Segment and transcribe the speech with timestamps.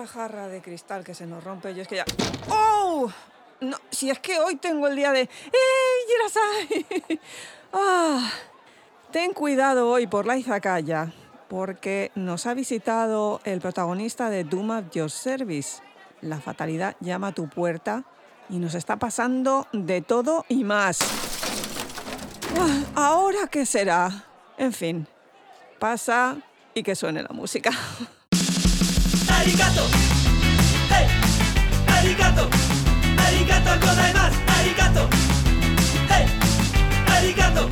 [0.00, 1.74] otra jarra de cristal que se nos rompe.
[1.74, 2.04] Yo es que ya.
[2.48, 3.10] ¡Oh!
[3.60, 5.20] No, si es que hoy tengo el día de.
[5.20, 7.20] ¡Ey, Yerasai!
[7.74, 8.30] ah,
[9.10, 11.12] ten cuidado hoy por la izakaya,
[11.48, 15.82] porque nos ha visitado el protagonista de Doom of Your Service.
[16.22, 18.04] La fatalidad llama a tu puerta
[18.48, 20.98] y nos está pasando de todo y más.
[22.58, 24.24] Ah, ¿Ahora qué será?
[24.56, 25.06] En fin,
[25.78, 26.38] pasa
[26.72, 27.70] y que suene la música.
[29.40, 29.84] ありがとう。
[30.92, 31.08] はい
[31.88, 32.50] ありがとう。
[33.16, 34.38] ありがとうございます。
[34.46, 35.08] ありがとう。
[36.12, 36.28] はい
[37.08, 37.68] ありがとう。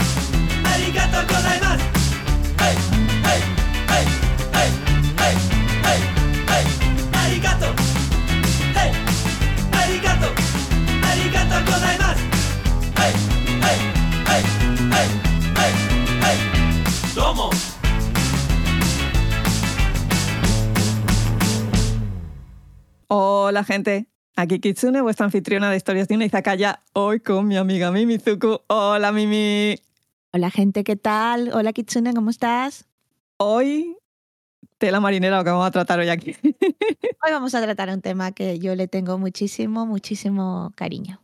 [0.65, 1.98] ありがとうございます。
[23.11, 24.07] Hola gente,
[24.37, 28.61] aquí Kitsune, vuestra anfitriona de historias de una izakaya, hoy con mi amiga Mimi Zuku.
[28.67, 29.77] Hola Mimi.
[30.31, 31.51] Hola gente, ¿qué tal?
[31.55, 32.87] Hola Kitsune, ¿cómo estás?
[33.39, 33.97] Hoy,
[34.77, 36.37] tela marinera lo que vamos a tratar hoy aquí.
[36.43, 41.19] Hoy vamos a tratar un tema que yo le tengo muchísimo, muchísimo cariño.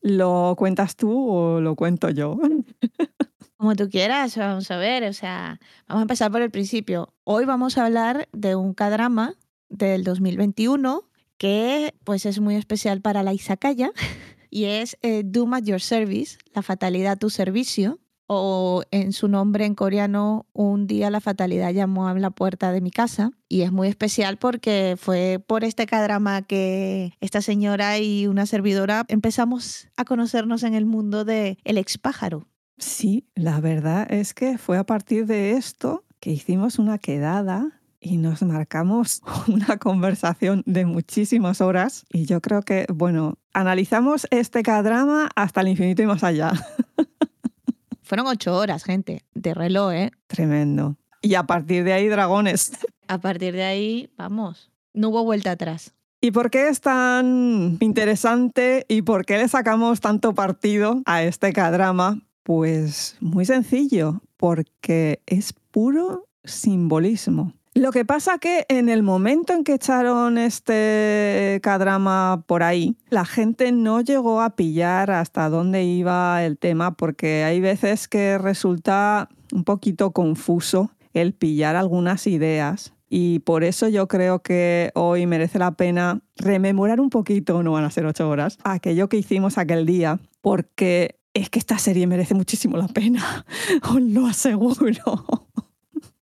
[0.00, 2.40] ¿Lo cuentas tú o lo cuento yo?
[3.56, 7.14] Como tú quieras, vamos a ver, o sea, vamos a empezar por el principio.
[7.22, 9.34] Hoy vamos a hablar de un K-drama
[9.68, 11.09] del 2021
[11.40, 13.92] que pues es muy especial para la izakaya
[14.50, 19.74] y es eh, Doom Your Service, la fatalidad tu servicio, o en su nombre en
[19.74, 23.32] coreano, un día la fatalidad llamó a la puerta de mi casa.
[23.48, 29.04] Y es muy especial porque fue por este cadrama que esta señora y una servidora
[29.08, 32.46] empezamos a conocernos en el mundo de El ex pájaro.
[32.78, 38.16] Sí, la verdad es que fue a partir de esto que hicimos una quedada y
[38.16, 45.28] nos marcamos una conversación de muchísimas horas y yo creo que, bueno, analizamos este drama
[45.36, 46.52] hasta el infinito y más allá.
[48.02, 50.10] Fueron ocho horas, gente, de reloj, ¿eh?
[50.26, 50.96] Tremendo.
[51.22, 52.72] Y a partir de ahí, dragones.
[53.06, 55.94] A partir de ahí, vamos, no hubo vuelta atrás.
[56.20, 61.52] ¿Y por qué es tan interesante y por qué le sacamos tanto partido a este
[61.52, 62.20] drama?
[62.42, 67.54] Pues muy sencillo, porque es puro simbolismo.
[67.74, 73.24] Lo que pasa que en el momento en que echaron este cadrama por ahí, la
[73.24, 79.28] gente no llegó a pillar hasta dónde iba el tema porque hay veces que resulta
[79.52, 82.92] un poquito confuso el pillar algunas ideas.
[83.08, 87.84] Y por eso yo creo que hoy merece la pena rememorar un poquito, no van
[87.84, 92.34] a ser ocho horas, aquello que hicimos aquel día, porque es que esta serie merece
[92.34, 93.44] muchísimo la pena,
[93.88, 95.49] os lo aseguro.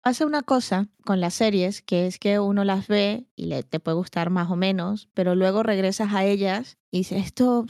[0.07, 3.97] Pasa una cosa con las series, que es que uno las ve y te puede
[3.97, 7.65] gustar más o menos, pero luego regresas a ellas y dices, esto,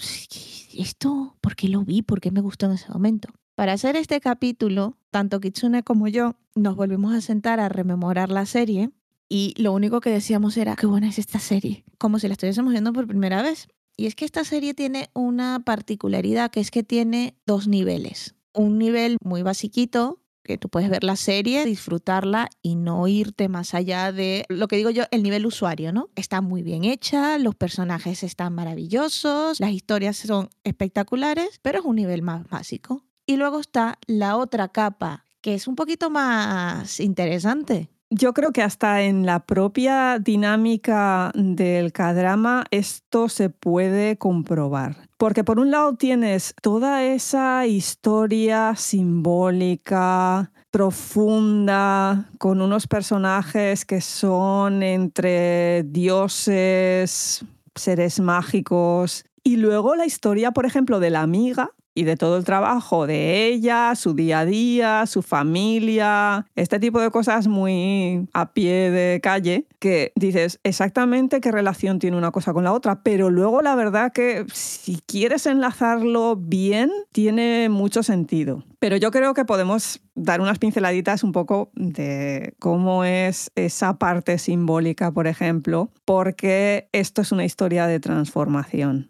[0.77, 2.03] esto, ¿por qué lo vi?
[2.03, 3.29] ¿Por qué me gustó en ese momento?
[3.55, 8.45] Para hacer este capítulo, tanto Kitsune como yo nos volvimos a sentar a rememorar la
[8.45, 8.91] serie
[9.27, 12.71] y lo único que decíamos era, qué buena es esta serie, como si la estuviésemos
[12.71, 13.67] viendo por primera vez.
[13.95, 18.35] Y es que esta serie tiene una particularidad, que es que tiene dos niveles.
[18.53, 23.75] Un nivel muy basiquito, que tú puedes ver la serie, disfrutarla y no irte más
[23.75, 26.09] allá de lo que digo yo, el nivel usuario, ¿no?
[26.15, 31.97] Está muy bien hecha, los personajes están maravillosos, las historias son espectaculares, pero es un
[31.97, 33.03] nivel más básico.
[33.25, 37.89] Y luego está la otra capa, que es un poquito más interesante.
[38.09, 44.95] Yo creo que hasta en la propia dinámica del cadrama esto se puede comprobar.
[45.17, 54.83] Porque por un lado tienes toda esa historia simbólica, profunda, con unos personajes que son
[54.83, 57.43] entre dioses,
[57.75, 59.25] seres mágicos.
[59.43, 63.47] Y luego la historia, por ejemplo, de la amiga, y de todo el trabajo de
[63.47, 69.19] ella, su día a día, su familia, este tipo de cosas muy a pie de
[69.19, 73.73] calle, que dices exactamente qué relación tiene una cosa con la otra, pero luego la
[73.73, 78.63] verdad que si quieres enlazarlo bien, tiene mucho sentido.
[78.77, 84.37] Pero yo creo que podemos dar unas pinceladitas un poco de cómo es esa parte
[84.37, 89.09] simbólica, por ejemplo, porque esto es una historia de transformación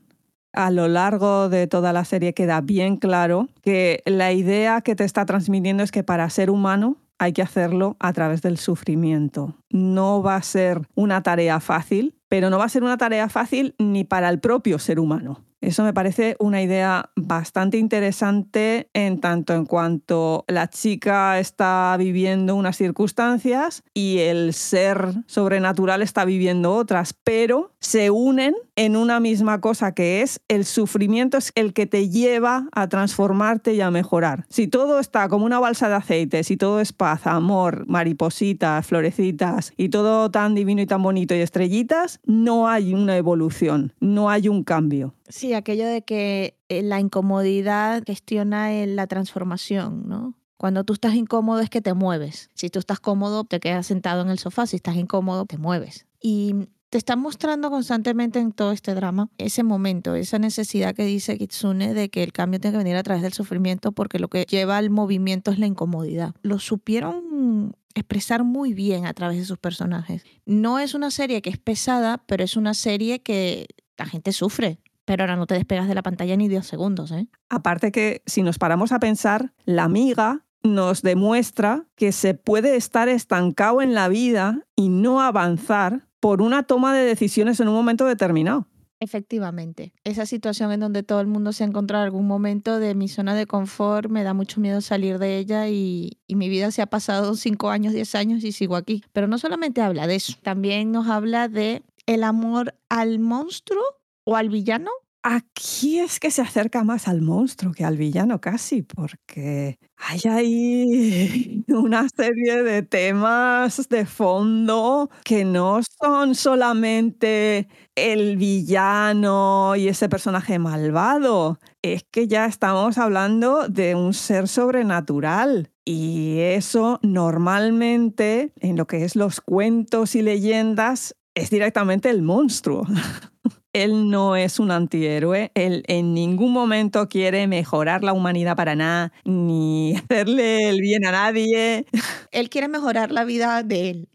[0.53, 5.03] a lo largo de toda la serie queda bien claro que la idea que te
[5.03, 9.55] está transmitiendo es que para ser humano hay que hacerlo a través del sufrimiento.
[9.69, 13.75] No va a ser una tarea fácil, pero no va a ser una tarea fácil
[13.79, 15.43] ni para el propio ser humano.
[15.67, 22.55] Eso me parece una idea bastante interesante en tanto en cuanto la chica está viviendo
[22.55, 29.59] unas circunstancias y el ser sobrenatural está viviendo otras, pero se unen en una misma
[29.59, 34.45] cosa que es el sufrimiento es el que te lleva a transformarte y a mejorar.
[34.47, 39.73] Si todo está como una balsa de aceite, si todo es paz, amor, maripositas, florecitas
[39.75, 44.47] y todo tan divino y tan bonito y estrellitas, no hay una evolución, no hay
[44.47, 45.13] un cambio.
[45.27, 50.35] Sí, aquello de que eh, la incomodidad gestiona la transformación, ¿no?
[50.57, 52.49] Cuando tú estás incómodo es que te mueves.
[52.55, 54.65] Si tú estás cómodo, te quedas sentado en el sofá.
[54.65, 56.07] Si estás incómodo, te mueves.
[56.19, 56.55] Y
[56.89, 61.93] te está mostrando constantemente en todo este drama ese momento, esa necesidad que dice Kitsune
[61.93, 64.77] de que el cambio tiene que venir a través del sufrimiento porque lo que lleva
[64.77, 66.33] al movimiento es la incomodidad.
[66.41, 70.23] Lo supieron expresar muy bien a través de sus personajes.
[70.45, 74.79] No es una serie que es pesada, pero es una serie que la gente sufre.
[75.07, 77.29] Pero ahora no te despegas de la pantalla ni 10 segundos, ¿eh?
[77.47, 83.07] Aparte que si nos paramos a pensar, la amiga nos demuestra que se puede estar
[83.07, 88.05] estancado en la vida y no avanzar por una toma de decisiones en un momento
[88.05, 88.67] determinado.
[88.99, 92.93] Efectivamente, esa situación en donde todo el mundo se ha encontrado en algún momento de
[92.93, 96.69] mi zona de confort, me da mucho miedo salir de ella y, y, mi vida
[96.71, 99.05] se ha pasado cinco años, diez años y sigo aquí.
[99.13, 103.83] Pero no solamente habla de eso, también nos habla de el amor al monstruo
[104.27, 104.91] o al villano
[105.29, 111.65] Aquí es que se acerca más al monstruo que al villano casi, porque hay ahí
[111.67, 120.59] una serie de temas de fondo que no son solamente el villano y ese personaje
[120.59, 125.71] malvado, es que ya estamos hablando de un ser sobrenatural.
[125.83, 132.85] Y eso normalmente en lo que es los cuentos y leyendas es directamente el monstruo.
[133.83, 139.11] él no es un antihéroe, él en ningún momento quiere mejorar la humanidad para nada,
[139.25, 141.85] ni hacerle el bien a nadie.
[142.31, 144.09] Él quiere mejorar la vida de él.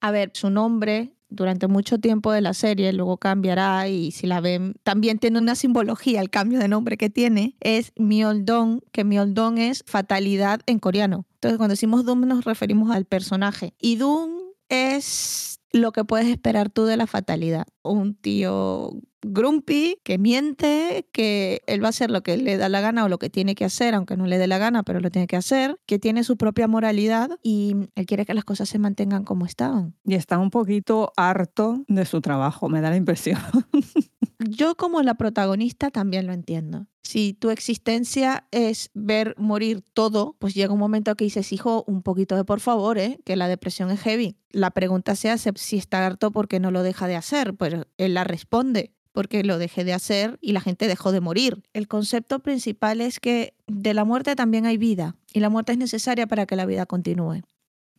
[0.00, 4.40] A ver, su nombre durante mucho tiempo de la serie, luego cambiará y si la
[4.40, 9.58] ven, también tiene una simbología el cambio de nombre que tiene, es Myoldong, que Myoldong
[9.58, 11.26] es fatalidad en coreano.
[11.34, 13.74] Entonces cuando decimos Doom nos referimos al personaje.
[13.78, 14.30] Y Doom
[14.68, 17.66] es lo que puedes esperar tú de la fatalidad.
[17.82, 22.80] Un tío grumpy que miente, que él va a hacer lo que le da la
[22.80, 25.10] gana o lo que tiene que hacer, aunque no le dé la gana, pero lo
[25.10, 28.78] tiene que hacer, que tiene su propia moralidad y él quiere que las cosas se
[28.78, 29.94] mantengan como estaban.
[30.04, 33.40] Y está un poquito harto de su trabajo, me da la impresión.
[34.38, 36.86] Yo como la protagonista también lo entiendo.
[37.02, 42.02] Si tu existencia es ver morir todo, pues llega un momento que dices, hijo, un
[42.02, 43.18] poquito de por favor, ¿eh?
[43.24, 44.36] que la depresión es heavy.
[44.50, 48.14] La pregunta se hace si está harto porque no lo deja de hacer, pues él
[48.14, 51.64] la responde porque lo dejé de hacer y la gente dejó de morir.
[51.72, 55.78] El concepto principal es que de la muerte también hay vida y la muerte es
[55.78, 57.42] necesaria para que la vida continúe.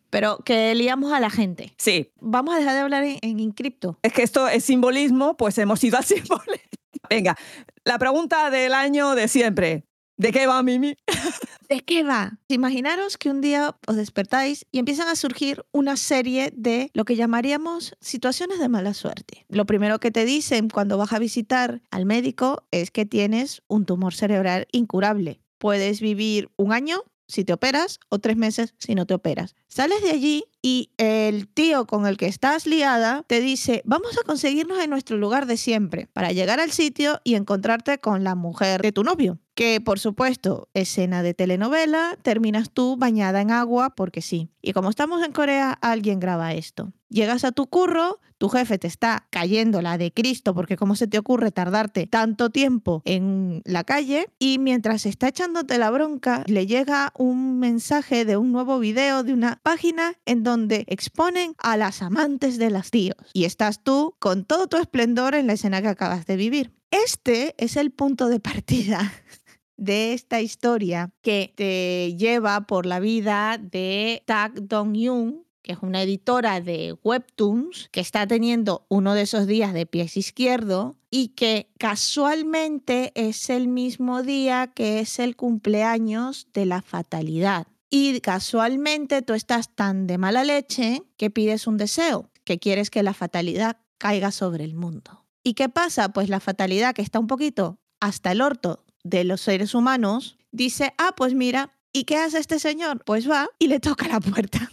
[0.10, 1.74] Pero que liamos a la gente.
[1.78, 2.12] Sí.
[2.20, 4.00] Vamos a dejar de hablar en, en Incripto.
[4.02, 6.70] Es que esto es simbolismo, pues hemos ido al simbolismo.
[7.10, 7.36] Venga,
[7.84, 9.86] la pregunta del año de siempre.
[10.20, 10.98] ¿De qué va, Mimi?
[11.70, 12.40] ¿De qué va?
[12.50, 17.16] Imaginaros que un día os despertáis y empiezan a surgir una serie de lo que
[17.16, 19.46] llamaríamos situaciones de mala suerte.
[19.48, 23.86] Lo primero que te dicen cuando vas a visitar al médico es que tienes un
[23.86, 25.40] tumor cerebral incurable.
[25.58, 29.56] Puedes vivir un año si te operas o tres meses si no te operas.
[29.68, 34.26] Sales de allí y el tío con el que estás liada te dice, vamos a
[34.26, 38.82] conseguirnos en nuestro lugar de siempre para llegar al sitio y encontrarte con la mujer
[38.82, 39.40] de tu novio.
[39.60, 44.48] Que por supuesto, escena de telenovela, terminas tú bañada en agua porque sí.
[44.62, 46.94] Y como estamos en Corea, alguien graba esto.
[47.10, 51.08] Llegas a tu curro, tu jefe te está cayendo la de Cristo porque cómo se
[51.08, 56.66] te ocurre tardarte tanto tiempo en la calle y mientras está echándote la bronca le
[56.66, 62.02] llega un mensaje de un nuevo video de una página en donde exponen a las
[62.02, 65.90] amantes de las tíos y estás tú con todo tu esplendor en la escena que
[65.90, 66.80] acabas de vivir.
[66.92, 69.12] Este es el punto de partida
[69.80, 76.04] de esta historia que te lleva por la vida de Tak Dong-yoon, que es una
[76.04, 81.72] editora de webtoons, que está teniendo uno de esos días de pies izquierdo y que
[81.80, 87.68] casualmente es el mismo día que es el cumpleaños de la fatalidad.
[87.90, 93.02] Y casualmente tú estás tan de mala leche que pides un deseo, que quieres que
[93.02, 95.26] la fatalidad caiga sobre el mundo.
[95.44, 96.10] ¿Y qué pasa?
[96.10, 100.94] Pues la fatalidad que está un poquito hasta el orto de los seres humanos, dice,
[100.98, 103.04] ah, pues mira, ¿y qué hace este señor?
[103.06, 104.72] Pues va y le toca la puerta.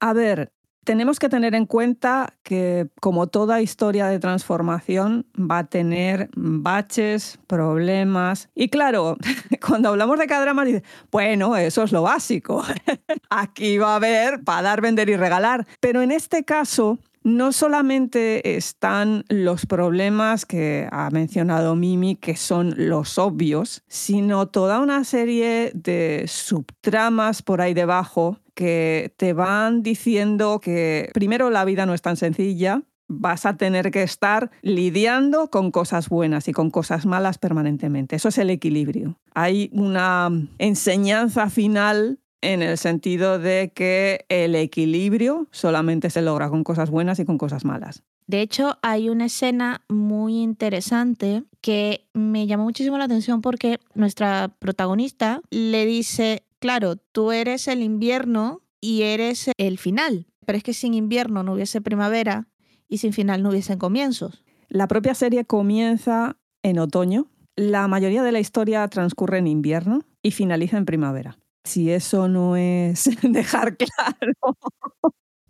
[0.00, 0.52] A ver,
[0.86, 7.38] tenemos que tener en cuenta que como toda historia de transformación va a tener baches,
[7.48, 8.48] problemas.
[8.54, 9.16] Y claro,
[9.66, 12.64] cuando hablamos de cada drama, dice, bueno, eso es lo básico.
[13.30, 15.66] Aquí va a haber para dar, vender y regalar.
[15.80, 22.72] Pero en este caso, no solamente están los problemas que ha mencionado Mimi, que son
[22.76, 30.60] los obvios, sino toda una serie de subtramas por ahí debajo que te van diciendo
[30.60, 35.72] que primero la vida no es tan sencilla, vas a tener que estar lidiando con
[35.72, 38.14] cosas buenas y con cosas malas permanentemente.
[38.14, 39.18] Eso es el equilibrio.
[39.34, 46.64] Hay una enseñanza final en el sentido de que el equilibrio solamente se logra con
[46.64, 48.02] cosas buenas y con cosas malas.
[48.26, 54.54] De hecho, hay una escena muy interesante que me llamó muchísimo la atención porque nuestra
[54.58, 60.74] protagonista le dice, claro, tú eres el invierno y eres el final, pero es que
[60.74, 62.48] sin invierno no hubiese primavera
[62.88, 64.44] y sin final no hubiesen comienzos.
[64.68, 70.32] La propia serie comienza en otoño, la mayoría de la historia transcurre en invierno y
[70.32, 74.56] finaliza en primavera si eso no es dejar claro.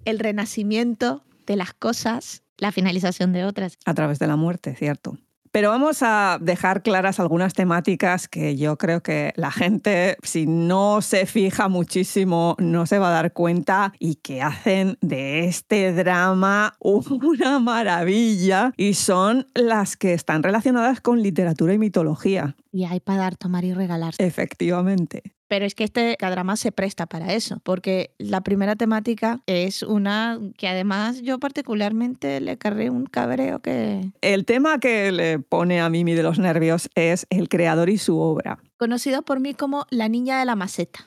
[0.05, 3.79] El renacimiento de las cosas, la finalización de otras.
[3.85, 5.19] A través de la muerte, cierto.
[5.57, 11.01] Pero vamos a dejar claras algunas temáticas que yo creo que la gente, si no
[11.01, 16.77] se fija muchísimo, no se va a dar cuenta y que hacen de este drama
[16.81, 22.55] una maravilla y son las que están relacionadas con literatura y mitología.
[22.77, 24.13] Y hay para dar, tomar y regalar.
[24.19, 25.23] Efectivamente.
[25.49, 30.39] Pero es que este drama se presta para eso, porque la primera temática es una
[30.59, 34.11] que además yo particularmente le carré un cabreo que...
[34.21, 38.19] El tema que le pone a Mimi de los nervios es el creador y su
[38.19, 38.59] obra.
[38.77, 41.07] Conocido por mí como la niña de la maceta.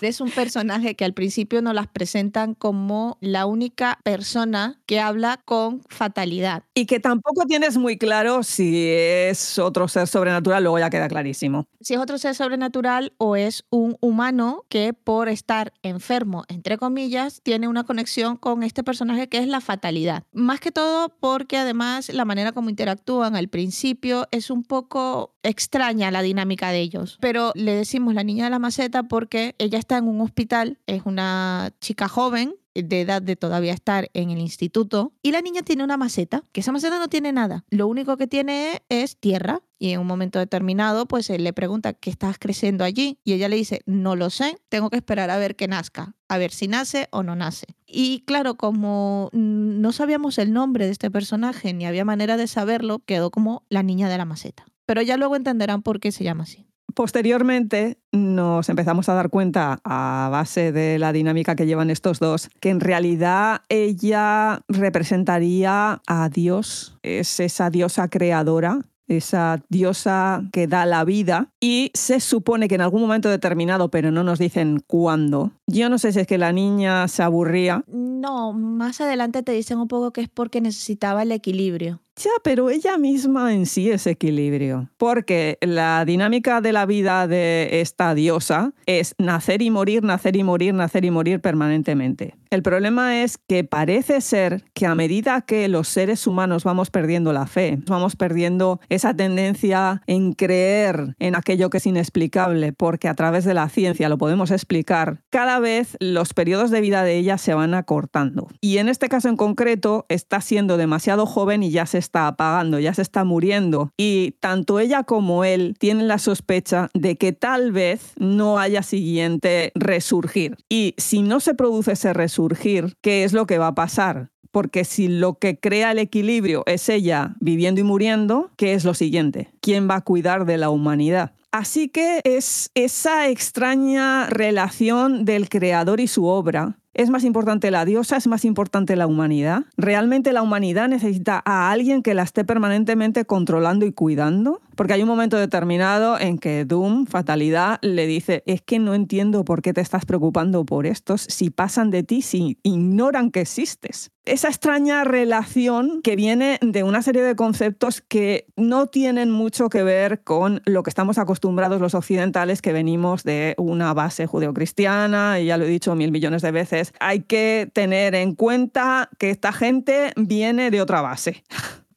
[0.00, 5.40] Es un personaje que al principio nos las presentan como la única persona que habla
[5.44, 6.64] con fatalidad.
[6.74, 11.66] Y que tampoco tienes muy claro si es otro ser sobrenatural, luego ya queda clarísimo.
[11.80, 17.40] Si es otro ser sobrenatural o es un humano que por estar enfermo, entre comillas,
[17.44, 20.24] tiene una conexión con este personaje que es la fatalidad.
[20.32, 26.10] Más que todo porque además la manera como interactúan al principio es un poco extraña
[26.10, 27.18] la dinámica de ellos.
[27.20, 31.02] Pero le decimos la niña de la maceta porque ella está en un hospital, es
[31.04, 35.84] una chica joven de edad de todavía estar en el instituto y la niña tiene
[35.84, 39.90] una maceta, que esa maceta no tiene nada, lo único que tiene es tierra y
[39.90, 43.18] en un momento determinado pues él le pregunta ¿qué estás creciendo allí?
[43.24, 46.38] y ella le dice no lo sé, tengo que esperar a ver que nazca, a
[46.38, 47.66] ver si nace o no nace.
[47.86, 53.00] Y claro, como no sabíamos el nombre de este personaje ni había manera de saberlo,
[53.00, 54.64] quedó como la niña de la maceta.
[54.86, 56.66] Pero ya luego entenderán por qué se llama así.
[56.94, 62.50] Posteriormente nos empezamos a dar cuenta, a base de la dinámica que llevan estos dos,
[62.60, 68.80] que en realidad ella representaría a Dios, es esa diosa creadora
[69.16, 74.10] esa diosa que da la vida y se supone que en algún momento determinado, pero
[74.10, 75.52] no nos dicen cuándo.
[75.66, 77.84] Yo no sé si es que la niña se aburría.
[77.88, 82.00] No, más adelante te dicen un poco que es porque necesitaba el equilibrio.
[82.16, 87.80] Ya, pero ella misma en sí es equilibrio, porque la dinámica de la vida de
[87.80, 92.34] esta diosa es nacer y morir, nacer y morir, nacer y morir permanentemente.
[92.50, 97.32] El problema es que parece ser que a medida que los seres humanos vamos perdiendo
[97.32, 103.14] la fe, vamos perdiendo esa tendencia en creer en aquello que es inexplicable, porque a
[103.14, 107.38] través de la ciencia lo podemos explicar, cada vez los periodos de vida de ella
[107.38, 108.48] se van acortando.
[108.60, 112.78] Y en este caso en concreto está siendo demasiado joven y ya se está apagando,
[112.78, 113.90] ya se está muriendo.
[113.96, 119.72] Y tanto ella como él tienen la sospecha de que tal vez no haya siguiente
[119.74, 120.56] resurgir.
[120.68, 124.32] Y si no se produce ese resurgir, ¿qué es lo que va a pasar?
[124.52, 128.94] porque si lo que crea el equilibrio es ella viviendo y muriendo, ¿qué es lo
[128.94, 129.50] siguiente?
[129.60, 131.32] ¿Quién va a cuidar de la humanidad?
[131.50, 137.86] Así que es esa extraña relación del creador y su obra ¿Es más importante la
[137.86, 138.18] diosa?
[138.18, 139.64] ¿Es más importante la humanidad?
[139.78, 144.60] ¿Realmente la humanidad necesita a alguien que la esté permanentemente controlando y cuidando?
[144.76, 149.42] Porque hay un momento determinado en que Doom, Fatalidad, le dice, es que no entiendo
[149.42, 154.10] por qué te estás preocupando por estos si pasan de ti, si ignoran que existes.
[154.24, 159.82] Esa extraña relación que viene de una serie de conceptos que no tienen mucho que
[159.82, 165.46] ver con lo que estamos acostumbrados los occidentales, que venimos de una base judeocristiana, y
[165.46, 169.52] ya lo he dicho mil millones de veces, hay que tener en cuenta que esta
[169.52, 171.42] gente viene de otra base.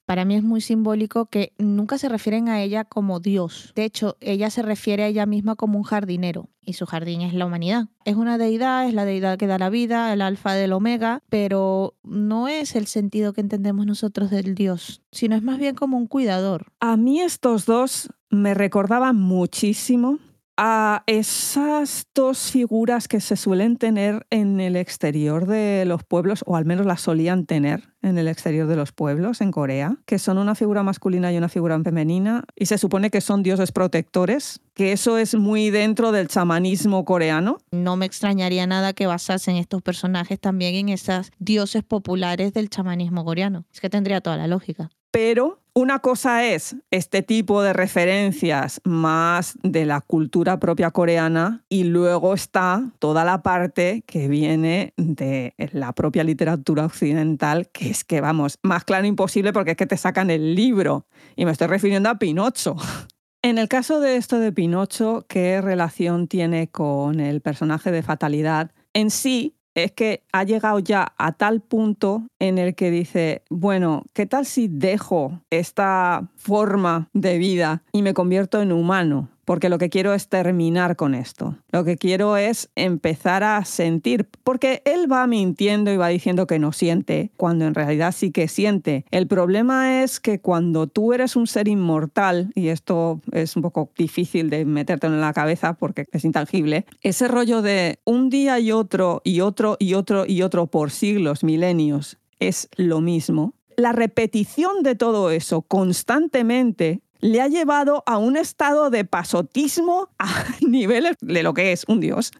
[0.05, 3.73] Para mí es muy simbólico que nunca se refieren a ella como Dios.
[3.75, 7.33] De hecho, ella se refiere a ella misma como un jardinero y su jardín es
[7.33, 7.87] la humanidad.
[8.05, 11.95] Es una deidad, es la deidad que da la vida, el alfa del omega, pero
[12.03, 16.07] no es el sentido que entendemos nosotros del Dios, sino es más bien como un
[16.07, 16.73] cuidador.
[16.79, 20.19] A mí estos dos me recordaban muchísimo
[20.57, 26.55] a esas dos figuras que se suelen tener en el exterior de los pueblos, o
[26.55, 30.37] al menos las solían tener en el exterior de los pueblos en Corea, que son
[30.37, 34.91] una figura masculina y una figura femenina, y se supone que son dioses protectores, que
[34.91, 37.57] eso es muy dentro del chamanismo coreano.
[37.71, 43.25] No me extrañaría nada que basasen estos personajes también en esas dioses populares del chamanismo
[43.25, 43.65] coreano.
[43.73, 44.89] Es que tendría toda la lógica.
[45.15, 51.85] Pero una cosa es este tipo de referencias más de la cultura propia coreana y
[51.85, 58.19] luego está toda la parte que viene de la propia literatura occidental, que es que,
[58.19, 61.07] vamos, más claro imposible porque es que te sacan el libro.
[61.37, 62.75] Y me estoy refiriendo a Pinocho.
[63.41, 68.71] En el caso de esto de Pinocho, ¿qué relación tiene con el personaje de Fatalidad?
[68.91, 74.03] En sí, es que ha llegado ya a tal punto en el que dice, bueno,
[74.13, 79.29] ¿qué tal si dejo esta forma de vida y me convierto en humano?
[79.45, 81.55] Porque lo que quiero es terminar con esto.
[81.71, 86.59] Lo que quiero es empezar a sentir, porque él va mintiendo y va diciendo que
[86.59, 89.05] no siente, cuando en realidad sí que siente.
[89.11, 93.91] El problema es que cuando tú eres un ser inmortal, y esto es un poco
[93.97, 98.71] difícil de meterte en la cabeza porque es intangible, ese rollo de un día y
[98.71, 103.53] otro y otro y otro y otro por siglos, milenios, es lo mismo.
[103.77, 110.45] La repetición de todo eso constantemente le ha llevado a un estado de pasotismo a
[110.61, 112.31] niveles de lo que es un dios.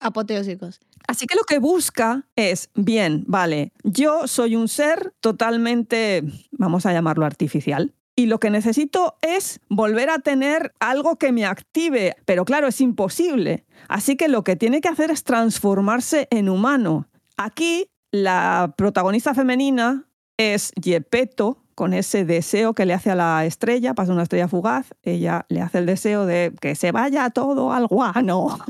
[0.00, 0.80] Apoteósicos.
[1.06, 6.92] Así que lo que busca es, bien, vale, yo soy un ser totalmente, vamos a
[6.92, 12.44] llamarlo artificial, y lo que necesito es volver a tener algo que me active, pero
[12.46, 13.66] claro, es imposible.
[13.88, 17.08] Así que lo que tiene que hacer es transformarse en humano.
[17.36, 20.06] Aquí la protagonista femenina
[20.38, 24.92] es Yepeto, con ese deseo que le hace a la estrella, pasa una estrella fugaz,
[25.02, 28.58] ella le hace el deseo de que se vaya todo al guano.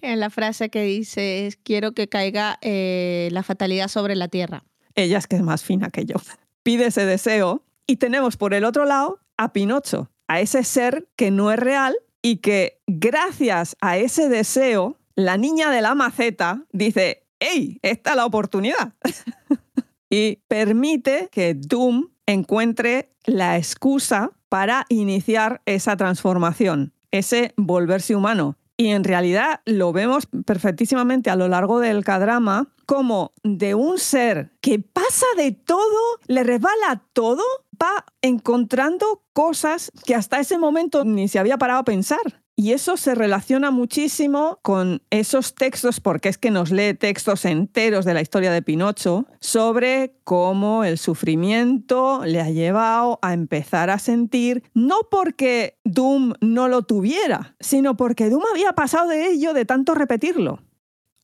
[0.00, 4.62] En la frase que dice es quiero que caiga eh, la fatalidad sobre la tierra.
[4.94, 6.14] Ella es que es más fina que yo.
[6.62, 11.32] Pide ese deseo y tenemos por el otro lado a Pinocho, a ese ser que
[11.32, 17.26] no es real y que gracias a ese deseo, la niña de la maceta dice,
[17.40, 17.78] ¡Ey!
[17.82, 18.94] Esta es la oportunidad.
[20.10, 28.56] y permite que Doom encuentre la excusa para iniciar esa transformación, ese volverse humano.
[28.76, 34.52] Y en realidad lo vemos perfectísimamente a lo largo del cadrama como de un ser
[34.60, 37.42] que pasa de todo, le resbala todo,
[37.80, 42.42] va encontrando cosas que hasta ese momento ni se había parado a pensar.
[42.60, 48.04] Y eso se relaciona muchísimo con esos textos, porque es que nos lee textos enteros
[48.04, 54.00] de la historia de Pinocho, sobre cómo el sufrimiento le ha llevado a empezar a
[54.00, 59.64] sentir, no porque Doom no lo tuviera, sino porque Doom había pasado de ello de
[59.64, 60.58] tanto repetirlo.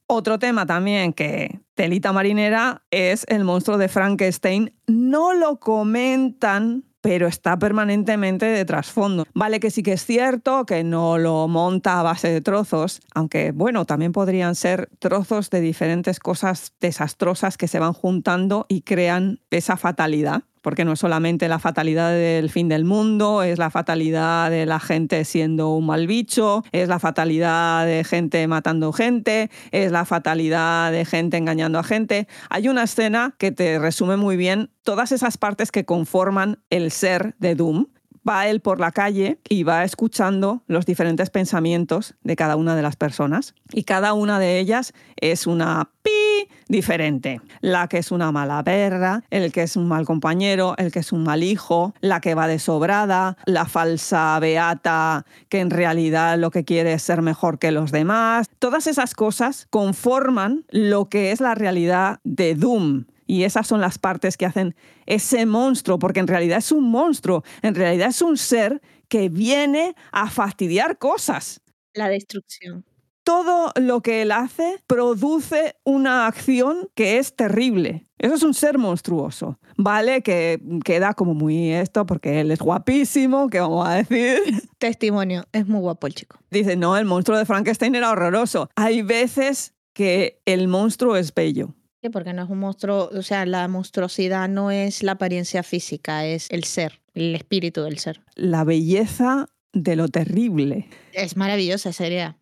[0.07, 4.73] Otro tema también que telita marinera es el monstruo de Frankenstein.
[4.87, 9.27] No lo comentan pero está permanentemente de trasfondo.
[9.35, 13.53] Vale que sí que es cierto que no lo monta a base de trozos, aunque
[13.53, 19.41] bueno, también podrían ser trozos de diferentes cosas desastrosas que se van juntando y crean
[19.51, 24.51] esa fatalidad porque no es solamente la fatalidad del fin del mundo, es la fatalidad
[24.51, 29.93] de la gente siendo un mal bicho, es la fatalidad de gente matando gente, es
[29.93, 32.29] la fatalidad de gente engañando a gente.
[32.49, 37.35] Hay una escena que te resume muy bien todas esas partes que conforman el ser
[37.39, 37.87] de Doom
[38.29, 42.83] va él por la calle y va escuchando los diferentes pensamientos de cada una de
[42.83, 43.55] las personas.
[43.73, 47.41] Y cada una de ellas es una pi diferente.
[47.61, 51.13] La que es una mala perra, el que es un mal compañero, el que es
[51.13, 56.51] un mal hijo, la que va de sobrada, la falsa beata que en realidad lo
[56.51, 58.49] que quiere es ser mejor que los demás.
[58.59, 63.99] Todas esas cosas conforman lo que es la realidad de Doom y esas son las
[63.99, 64.75] partes que hacen
[65.07, 69.95] ese monstruo, porque en realidad es un monstruo, en realidad es un ser que viene
[70.13, 71.61] a fastidiar cosas.
[71.95, 72.85] La destrucción.
[73.23, 78.07] Todo lo que él hace produce una acción que es terrible.
[78.19, 79.59] Eso es un ser monstruoso.
[79.79, 84.41] Vale, que queda como muy esto porque él es guapísimo, ¿qué vamos a decir?
[84.79, 86.39] Testimonio, es muy guapo el chico.
[86.51, 88.69] Dice, no, el monstruo de Frankenstein era horroroso.
[88.77, 91.75] Hay veces que el monstruo es bello
[92.05, 96.27] Sí, porque no es un monstruo, o sea, la monstruosidad no es la apariencia física,
[96.27, 98.21] es el ser, el espíritu del ser.
[98.35, 100.87] La belleza de lo terrible.
[101.15, 102.37] Es maravillosa esa idea.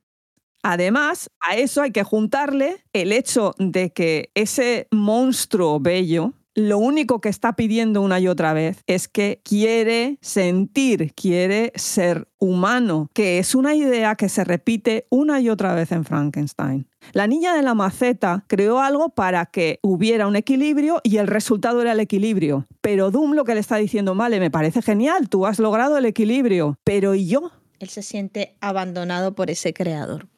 [0.65, 7.21] Además, a eso hay que juntarle el hecho de que ese monstruo bello lo único
[7.21, 13.39] que está pidiendo una y otra vez es que quiere sentir, quiere ser humano, que
[13.39, 16.89] es una idea que se repite una y otra vez en Frankenstein.
[17.13, 21.83] La niña de la maceta creó algo para que hubiera un equilibrio y el resultado
[21.83, 22.67] era el equilibrio.
[22.81, 26.05] Pero Doom lo que le está diciendo, vale, me parece genial, tú has logrado el
[26.05, 27.51] equilibrio, pero ¿y yo?
[27.81, 30.29] Él se siente abandonado por ese creador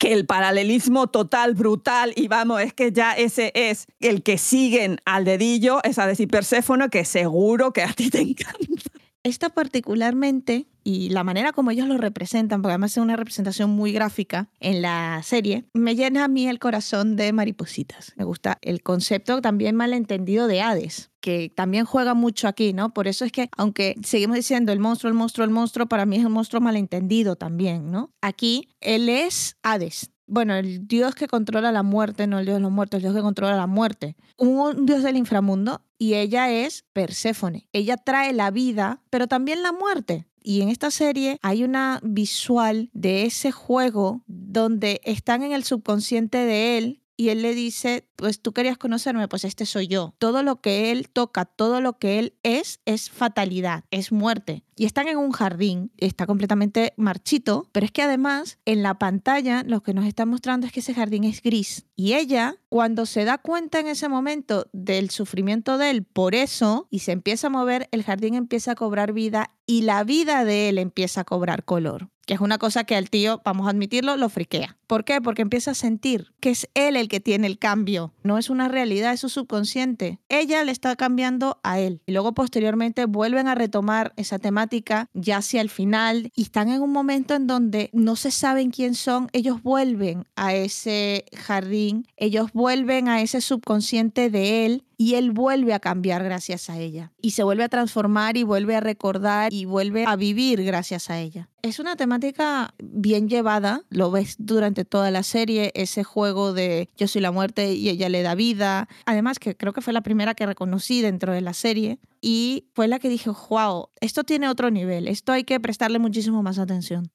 [0.00, 4.98] que el paralelismo total, brutal, y vamos, es que ya ese es el que siguen
[5.04, 8.90] al dedillo, esa de Perséfone, que seguro que a ti te encanta.
[9.22, 13.92] Esta particularmente, y la manera como ellos lo representan, porque además es una representación muy
[13.92, 18.14] gráfica en la serie, me llena a mí el corazón de maripositas.
[18.16, 22.94] Me gusta el concepto también malentendido de Hades, que también juega mucho aquí, ¿no?
[22.94, 26.16] Por eso es que, aunque seguimos diciendo el monstruo, el monstruo, el monstruo, para mí
[26.16, 28.14] es un monstruo malentendido también, ¿no?
[28.22, 32.62] Aquí él es Hades, bueno, el dios que controla la muerte, no el dios de
[32.62, 34.16] los muertos, el dios que controla la muerte.
[34.38, 37.68] Un dios del inframundo y ella es Perséfone.
[37.72, 40.28] Ella trae la vida, pero también la muerte.
[40.40, 46.38] Y en esta serie hay una visual de ese juego donde están en el subconsciente
[46.38, 50.14] de él y él le dice, pues tú querías conocerme, pues este soy yo.
[50.16, 54.64] Todo lo que él toca, todo lo que él es, es fatalidad, es muerte.
[54.74, 59.62] Y están en un jardín, está completamente marchito, pero es que además en la pantalla
[59.66, 61.84] lo que nos está mostrando es que ese jardín es gris.
[61.94, 66.86] Y ella, cuando se da cuenta en ese momento del sufrimiento de él por eso,
[66.88, 70.70] y se empieza a mover, el jardín empieza a cobrar vida y la vida de
[70.70, 74.16] él empieza a cobrar color que es una cosa que al tío, vamos a admitirlo,
[74.16, 74.76] lo friquea.
[74.86, 75.20] ¿Por qué?
[75.20, 78.68] Porque empieza a sentir que es él el que tiene el cambio, no es una
[78.68, 80.20] realidad, es su subconsciente.
[80.28, 82.02] Ella le está cambiando a él.
[82.06, 86.82] Y luego posteriormente vuelven a retomar esa temática ya hacia el final y están en
[86.82, 92.52] un momento en donde no se saben quién son, ellos vuelven a ese jardín, ellos
[92.52, 97.30] vuelven a ese subconsciente de él y él vuelve a cambiar gracias a ella y
[97.30, 101.48] se vuelve a transformar y vuelve a recordar y vuelve a vivir gracias a ella.
[101.62, 107.08] Es una temática bien llevada, lo ves durante toda la serie, ese juego de yo
[107.08, 108.88] soy la muerte y ella le da vida.
[109.06, 112.86] Además que creo que fue la primera que reconocí dentro de la serie y fue
[112.86, 117.10] la que dije, wow, esto tiene otro nivel, esto hay que prestarle muchísimo más atención.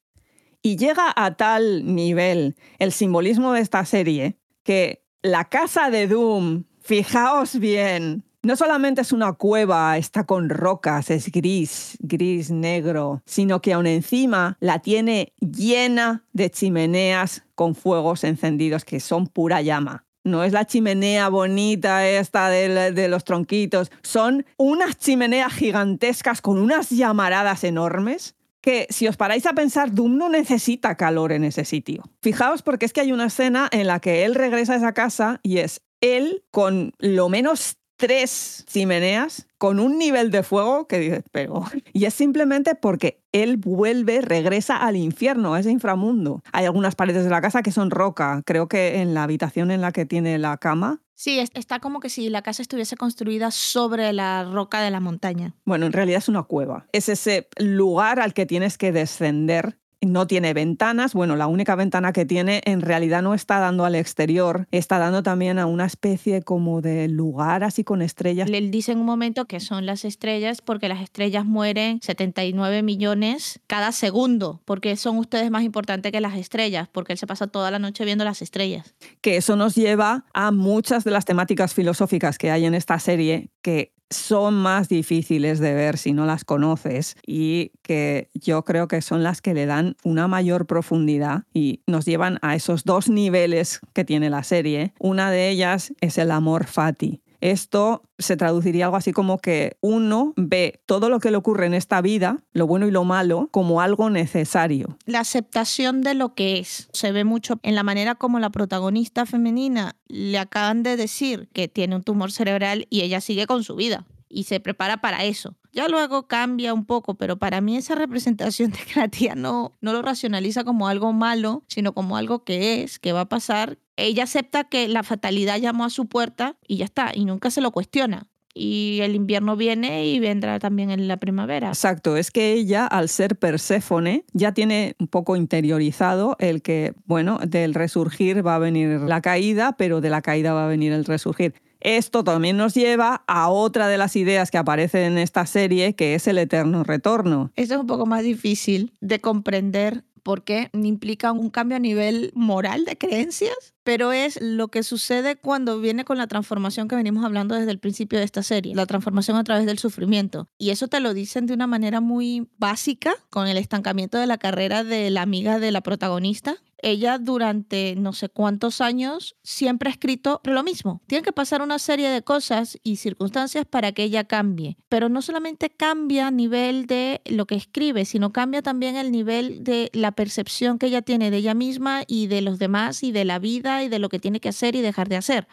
[0.60, 6.64] Y llega a tal nivel el simbolismo de esta serie que la casa de Doom
[6.86, 13.60] Fijaos bien, no solamente es una cueva, está con rocas, es gris, gris negro, sino
[13.60, 20.04] que aún encima la tiene llena de chimeneas con fuegos encendidos que son pura llama.
[20.22, 26.90] No es la chimenea bonita esta de, los tronquitos, son unas chimeneas gigantescas con unas
[26.90, 32.04] llamaradas enormes que si os paráis a pensar, Doom no necesita calor en ese sitio.
[32.22, 35.40] Fijaos porque es que hay una escena en la que él regresa a esa casa
[35.42, 41.24] y es él con lo menos tres chimeneas con un nivel de fuego que dices,
[41.32, 41.64] pero...
[41.92, 46.42] Y es simplemente porque él vuelve, regresa al infierno, a ese inframundo.
[46.52, 49.80] Hay algunas paredes de la casa que son roca, creo que en la habitación en
[49.80, 51.00] la que tiene la cama.
[51.14, 55.54] Sí, está como que si la casa estuviese construida sobre la roca de la montaña.
[55.64, 56.86] Bueno, en realidad es una cueva.
[56.92, 61.14] Es ese lugar al que tienes que descender no tiene ventanas.
[61.14, 65.22] Bueno, la única ventana que tiene en realidad no está dando al exterior, está dando
[65.22, 68.48] también a una especie como de lugar así con estrellas.
[68.50, 73.60] Él dice en un momento que son las estrellas porque las estrellas mueren 79 millones
[73.66, 77.70] cada segundo, porque son ustedes más importantes que las estrellas, porque él se pasa toda
[77.70, 78.94] la noche viendo las estrellas.
[79.20, 83.50] Que eso nos lleva a muchas de las temáticas filosóficas que hay en esta serie
[83.62, 89.02] que son más difíciles de ver si no las conoces y que yo creo que
[89.02, 93.80] son las que le dan una mayor profundidad y nos llevan a esos dos niveles
[93.92, 94.92] que tiene la serie.
[94.98, 97.20] Una de ellas es el amor fati.
[97.46, 101.74] Esto se traduciría algo así como que uno ve todo lo que le ocurre en
[101.74, 104.98] esta vida, lo bueno y lo malo, como algo necesario.
[105.04, 109.26] La aceptación de lo que es se ve mucho en la manera como la protagonista
[109.26, 113.76] femenina le acaban de decir que tiene un tumor cerebral y ella sigue con su
[113.76, 115.56] vida y se prepara para eso.
[115.72, 119.72] Ya luego cambia un poco, pero para mí esa representación de que la tía no,
[119.80, 123.78] no lo racionaliza como algo malo, sino como algo que es, que va a pasar.
[123.96, 127.62] Ella acepta que la fatalidad llamó a su puerta y ya está, y nunca se
[127.62, 128.28] lo cuestiona.
[128.58, 131.68] y el invierno viene y vendrá también en la primavera.
[131.68, 137.38] Exacto, es que ella, al ser Perséfone, ya tiene un poco interiorizado el que, bueno,
[137.46, 141.04] del resurgir va a venir la caída, pero de la caída va a venir el
[141.04, 141.54] resurgir.
[141.80, 146.14] Esto también nos lleva a otra de las ideas que aparecen en esta serie, que
[146.14, 147.52] es el eterno retorno.
[147.56, 152.84] Esto es un poco más difícil de comprender porque implica un cambio a nivel moral
[152.84, 157.54] de creencias, pero es lo que sucede cuando viene con la transformación que venimos hablando
[157.54, 160.48] desde el principio de esta serie, la transformación a través del sufrimiento.
[160.58, 164.36] Y eso te lo dicen de una manera muy básica, con el estancamiento de la
[164.36, 169.92] carrera de la amiga de la protagonista, ella durante no sé cuántos años siempre ha
[169.92, 171.02] escrito lo mismo.
[171.06, 174.76] Tiene que pasar una serie de cosas y circunstancias para que ella cambie.
[174.88, 179.64] Pero no solamente cambia a nivel de lo que escribe, sino cambia también el nivel
[179.64, 183.24] de la percepción que ella tiene de ella misma y de los demás y de
[183.24, 185.48] la vida y de lo que tiene que hacer y dejar de hacer.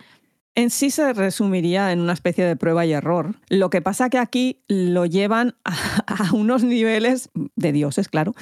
[0.55, 3.35] En sí se resumiría en una especie de prueba y error.
[3.49, 8.35] Lo que pasa que aquí lo llevan a unos niveles de dioses, claro,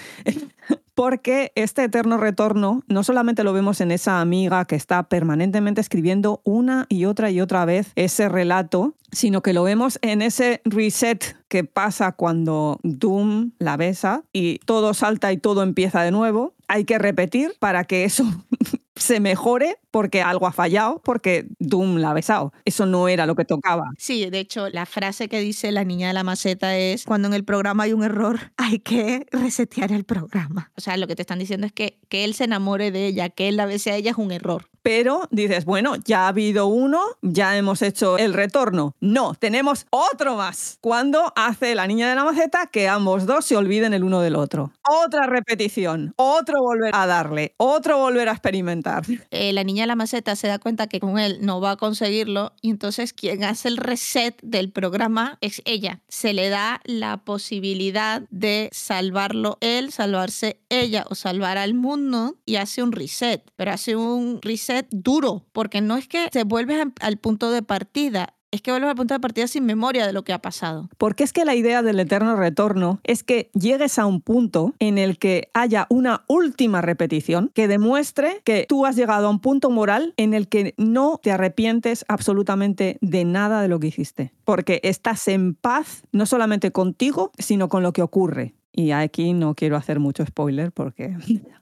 [0.95, 6.41] porque este eterno retorno no solamente lo vemos en esa amiga que está permanentemente escribiendo
[6.43, 11.35] una y otra y otra vez ese relato, sino que lo vemos en ese reset
[11.47, 16.53] que pasa cuando Doom la besa y todo salta y todo empieza de nuevo.
[16.67, 18.23] Hay que repetir para que eso
[19.01, 22.53] se mejore porque algo ha fallado, porque Doom la ha besado.
[22.65, 23.91] Eso no era lo que tocaba.
[23.97, 27.33] Sí, de hecho, la frase que dice la niña de la maceta es, cuando en
[27.33, 30.71] el programa hay un error, hay que resetear el programa.
[30.77, 33.29] O sea, lo que te están diciendo es que que él se enamore de ella,
[33.29, 34.67] que él la bese a ella es un error.
[34.83, 38.95] Pero dices, bueno, ya ha habido uno, ya hemos hecho el retorno.
[38.99, 40.77] No, tenemos otro más.
[40.81, 44.35] Cuando hace la niña de la maceta que ambos dos se olviden el uno del
[44.35, 44.71] otro.
[44.89, 49.03] Otra repetición, otro volver a darle, otro volver a experimentar.
[49.29, 51.77] Eh, la niña de la maceta se da cuenta que con él no va a
[51.77, 56.01] conseguirlo y entonces quien hace el reset del programa es ella.
[56.07, 62.55] Se le da la posibilidad de salvarlo él, salvarse ella o salvar al mundo y
[62.55, 67.17] hace un reset, pero hace un reset duro, porque no es que te vuelves al
[67.17, 70.33] punto de partida, es que vuelves al punto de partida sin memoria de lo que
[70.33, 70.89] ha pasado.
[70.97, 74.97] Porque es que la idea del eterno retorno es que llegues a un punto en
[74.97, 79.69] el que haya una última repetición que demuestre que tú has llegado a un punto
[79.69, 84.33] moral en el que no te arrepientes absolutamente de nada de lo que hiciste.
[84.43, 88.53] Porque estás en paz no solamente contigo, sino con lo que ocurre.
[88.73, 91.15] Y aquí no quiero hacer mucho spoiler porque...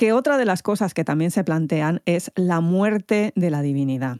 [0.00, 4.16] que otra de las cosas que también se plantean es la muerte de la divinidad.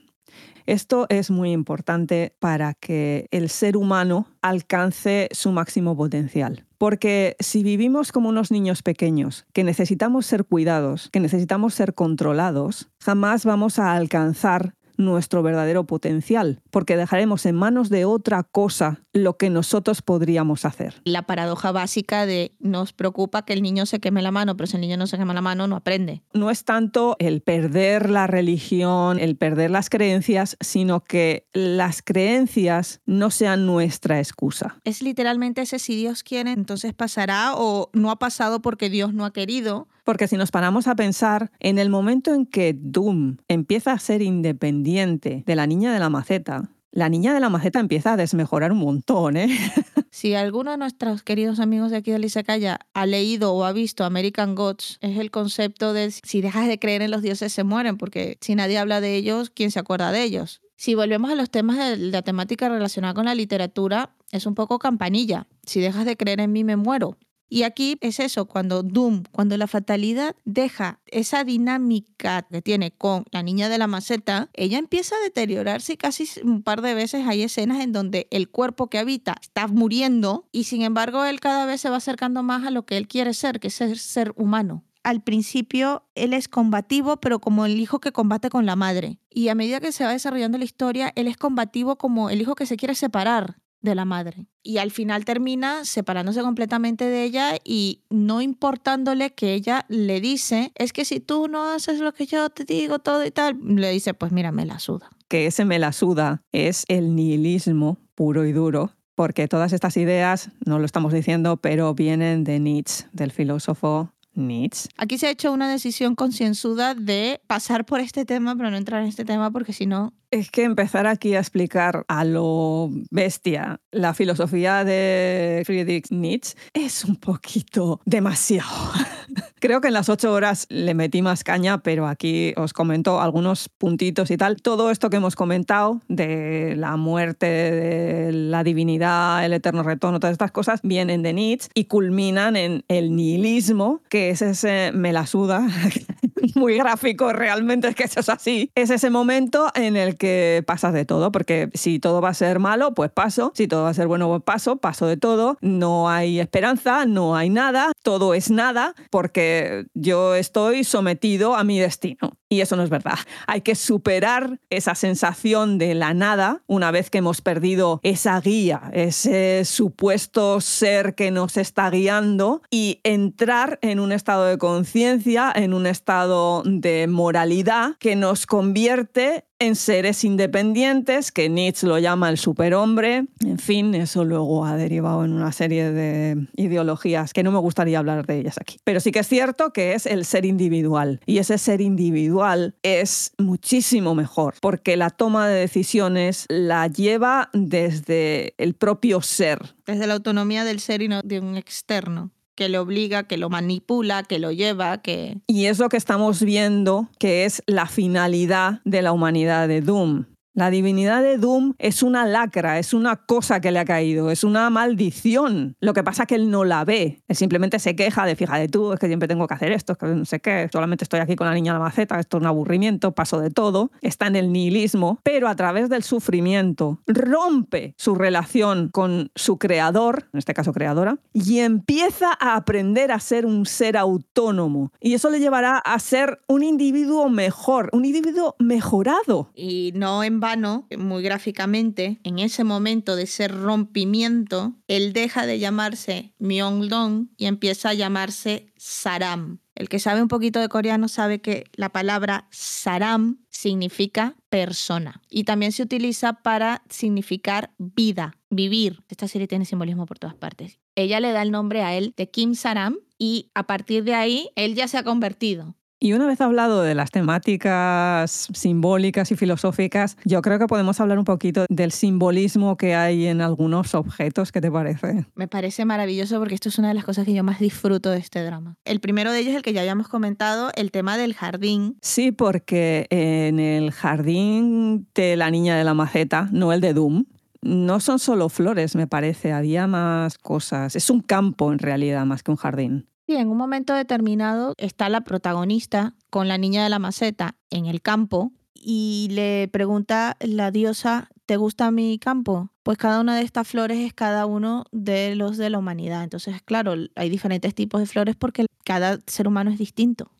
[0.66, 6.66] Esto es muy importante para que el ser humano alcance su máximo potencial.
[6.76, 12.90] Porque si vivimos como unos niños pequeños, que necesitamos ser cuidados, que necesitamos ser controlados,
[13.02, 19.36] jamás vamos a alcanzar nuestro verdadero potencial, porque dejaremos en manos de otra cosa lo
[19.36, 21.00] que nosotros podríamos hacer.
[21.04, 24.76] La paradoja básica de nos preocupa que el niño se queme la mano, pero si
[24.76, 26.22] el niño no se quema la mano, no aprende.
[26.32, 33.00] No es tanto el perder la religión, el perder las creencias, sino que las creencias
[33.06, 34.80] no sean nuestra excusa.
[34.84, 39.24] Es literalmente ese si Dios quiere, entonces pasará o no ha pasado porque Dios no
[39.24, 39.88] ha querido.
[40.04, 44.22] Porque si nos paramos a pensar, en el momento en que Doom empieza a ser
[44.22, 48.72] independiente de la niña de la maceta, la niña de la maceta empieza a desmejorar
[48.72, 49.48] un montón, ¿eh?
[50.12, 54.04] Si alguno de nuestros queridos amigos de aquí de Lisacaya ha leído o ha visto
[54.04, 57.96] American Gods, es el concepto de si dejas de creer en los dioses se mueren,
[57.96, 60.62] porque si nadie habla de ellos, ¿quién se acuerda de ellos?
[60.76, 64.80] Si volvemos a los temas de la temática relacionada con la literatura, es un poco
[64.80, 65.46] campanilla.
[65.64, 67.16] Si dejas de creer en mí, me muero.
[67.52, 73.24] Y aquí es eso, cuando Doom, cuando la fatalidad deja esa dinámica que tiene con
[73.32, 77.26] la niña de la maceta, ella empieza a deteriorarse y casi un par de veces
[77.26, 81.66] hay escenas en donde el cuerpo que habita está muriendo y sin embargo él cada
[81.66, 84.32] vez se va acercando más a lo que él quiere ser, que es ser, ser
[84.36, 89.18] humano al principio él es combativo, pero como el hijo que combate con la madre.
[89.30, 92.54] Y a medida que se va desarrollando la historia, él es combativo como el hijo
[92.54, 94.46] que se quiere separar de la madre.
[94.62, 100.72] Y al final termina separándose completamente de ella y no importándole que ella le dice,
[100.74, 103.90] es que si tú no haces lo que yo te digo, todo y tal, le
[103.90, 105.10] dice, pues mira, me la suda.
[105.28, 108.92] Que ese me la suda es el nihilismo puro y duro.
[109.14, 114.88] Porque todas estas ideas, no lo estamos diciendo, pero vienen de Nietzsche, del filósofo Nietzsche.
[114.96, 119.02] Aquí se ha hecho una decisión concienzuda de pasar por este tema, pero no entrar
[119.02, 120.14] en este tema porque si no...
[120.32, 127.04] Es que empezar aquí a explicar a lo bestia la filosofía de Friedrich Nietzsche es
[127.04, 128.70] un poquito demasiado.
[129.60, 133.68] Creo que en las ocho horas le metí más caña, pero aquí os comento algunos
[133.68, 134.62] puntitos y tal.
[134.62, 140.32] Todo esto que hemos comentado de la muerte, de la divinidad, el eterno retorno, todas
[140.32, 145.26] estas cosas vienen de Nietzsche y culminan en el nihilismo, que es ese me la
[145.26, 145.66] suda,
[146.54, 148.70] muy gráfico realmente, es que eso es así.
[148.74, 152.58] Es ese momento en el que pasas de todo, porque si todo va a ser
[152.58, 156.08] malo, pues paso, si todo va a ser bueno, pues paso, paso de todo, no
[156.08, 162.39] hay esperanza, no hay nada, todo es nada, porque yo estoy sometido a mi destino.
[162.52, 163.18] Y eso no es verdad.
[163.46, 168.90] Hay que superar esa sensación de la nada una vez que hemos perdido esa guía,
[168.92, 175.72] ese supuesto ser que nos está guiando y entrar en un estado de conciencia, en
[175.72, 182.38] un estado de moralidad que nos convierte en seres independientes, que Nietzsche lo llama el
[182.38, 183.26] superhombre.
[183.44, 187.98] En fin, eso luego ha derivado en una serie de ideologías que no me gustaría
[187.98, 188.78] hablar de ellas aquí.
[188.84, 191.20] Pero sí que es cierto que es el ser individual.
[191.26, 198.54] Y ese ser individual es muchísimo mejor, porque la toma de decisiones la lleva desde
[198.56, 199.74] el propio ser.
[199.86, 203.48] Desde la autonomía del ser y no de un externo que le obliga, que lo
[203.48, 205.38] manipula, que lo lleva, que...
[205.46, 210.26] Y es lo que estamos viendo que es la finalidad de la humanidad de Doom.
[210.52, 214.42] La divinidad de Doom es una lacra, es una cosa que le ha caído, es
[214.42, 215.76] una maldición.
[215.80, 217.22] Lo que pasa es que él no la ve.
[217.28, 219.98] Él simplemente se queja de, fíjate tú, es que siempre tengo que hacer esto, es
[219.98, 222.40] que no sé qué, solamente estoy aquí con la niña de la maceta, esto es
[222.40, 223.92] un aburrimiento, paso de todo.
[224.00, 230.28] Está en el nihilismo, pero a través del sufrimiento rompe su relación con su creador,
[230.32, 234.92] en este caso creadora, y empieza a aprender a ser un ser autónomo.
[235.00, 239.50] Y eso le llevará a ser un individuo mejor, un individuo mejorado.
[239.54, 245.58] Y no en vano, muy gráficamente, en ese momento de ese rompimiento, él deja de
[245.58, 249.60] llamarse Myeongdong y empieza a llamarse Saram.
[249.74, 255.44] El que sabe un poquito de coreano sabe que la palabra Saram significa persona y
[255.44, 259.02] también se utiliza para significar vida, vivir.
[259.08, 260.78] Esta serie tiene simbolismo por todas partes.
[260.96, 264.50] Ella le da el nombre a él de Kim Saram y a partir de ahí
[264.54, 270.16] él ya se ha convertido y una vez hablado de las temáticas simbólicas y filosóficas,
[270.24, 274.50] yo creo que podemos hablar un poquito del simbolismo que hay en algunos objetos.
[274.50, 275.26] ¿Qué te parece?
[275.34, 278.18] Me parece maravilloso porque esto es una de las cosas que yo más disfruto de
[278.18, 278.76] este drama.
[278.86, 281.98] El primero de ellos es el que ya habíamos comentado, el tema del jardín.
[282.00, 287.26] Sí, porque en el jardín de la niña de la maceta, no el de Doom,
[287.60, 290.96] no son solo flores, me parece, había más cosas.
[290.96, 295.22] Es un campo en realidad, más que un jardín en un momento determinado está la
[295.22, 301.28] protagonista con la niña de la maceta en el campo y le pregunta la diosa,
[301.46, 302.70] ¿te gusta mi campo?
[302.82, 306.24] Pues cada una de estas flores es cada uno de los de la humanidad.
[306.24, 310.30] Entonces, claro, hay diferentes tipos de flores porque cada ser humano es distinto.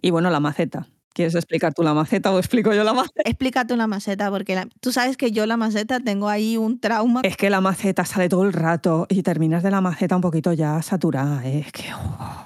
[0.00, 0.88] Y bueno, la maceta.
[1.18, 3.22] ¿Quieres explicar tú la maceta o explico yo la maceta?
[3.24, 7.22] Explica tú la maceta, porque tú sabes que yo la maceta tengo ahí un trauma.
[7.24, 10.52] Es que la maceta sale todo el rato y terminas de la maceta un poquito
[10.52, 11.44] ya saturada.
[11.44, 11.64] ¿eh?
[11.66, 11.92] Es que...
[11.92, 12.44] Oh.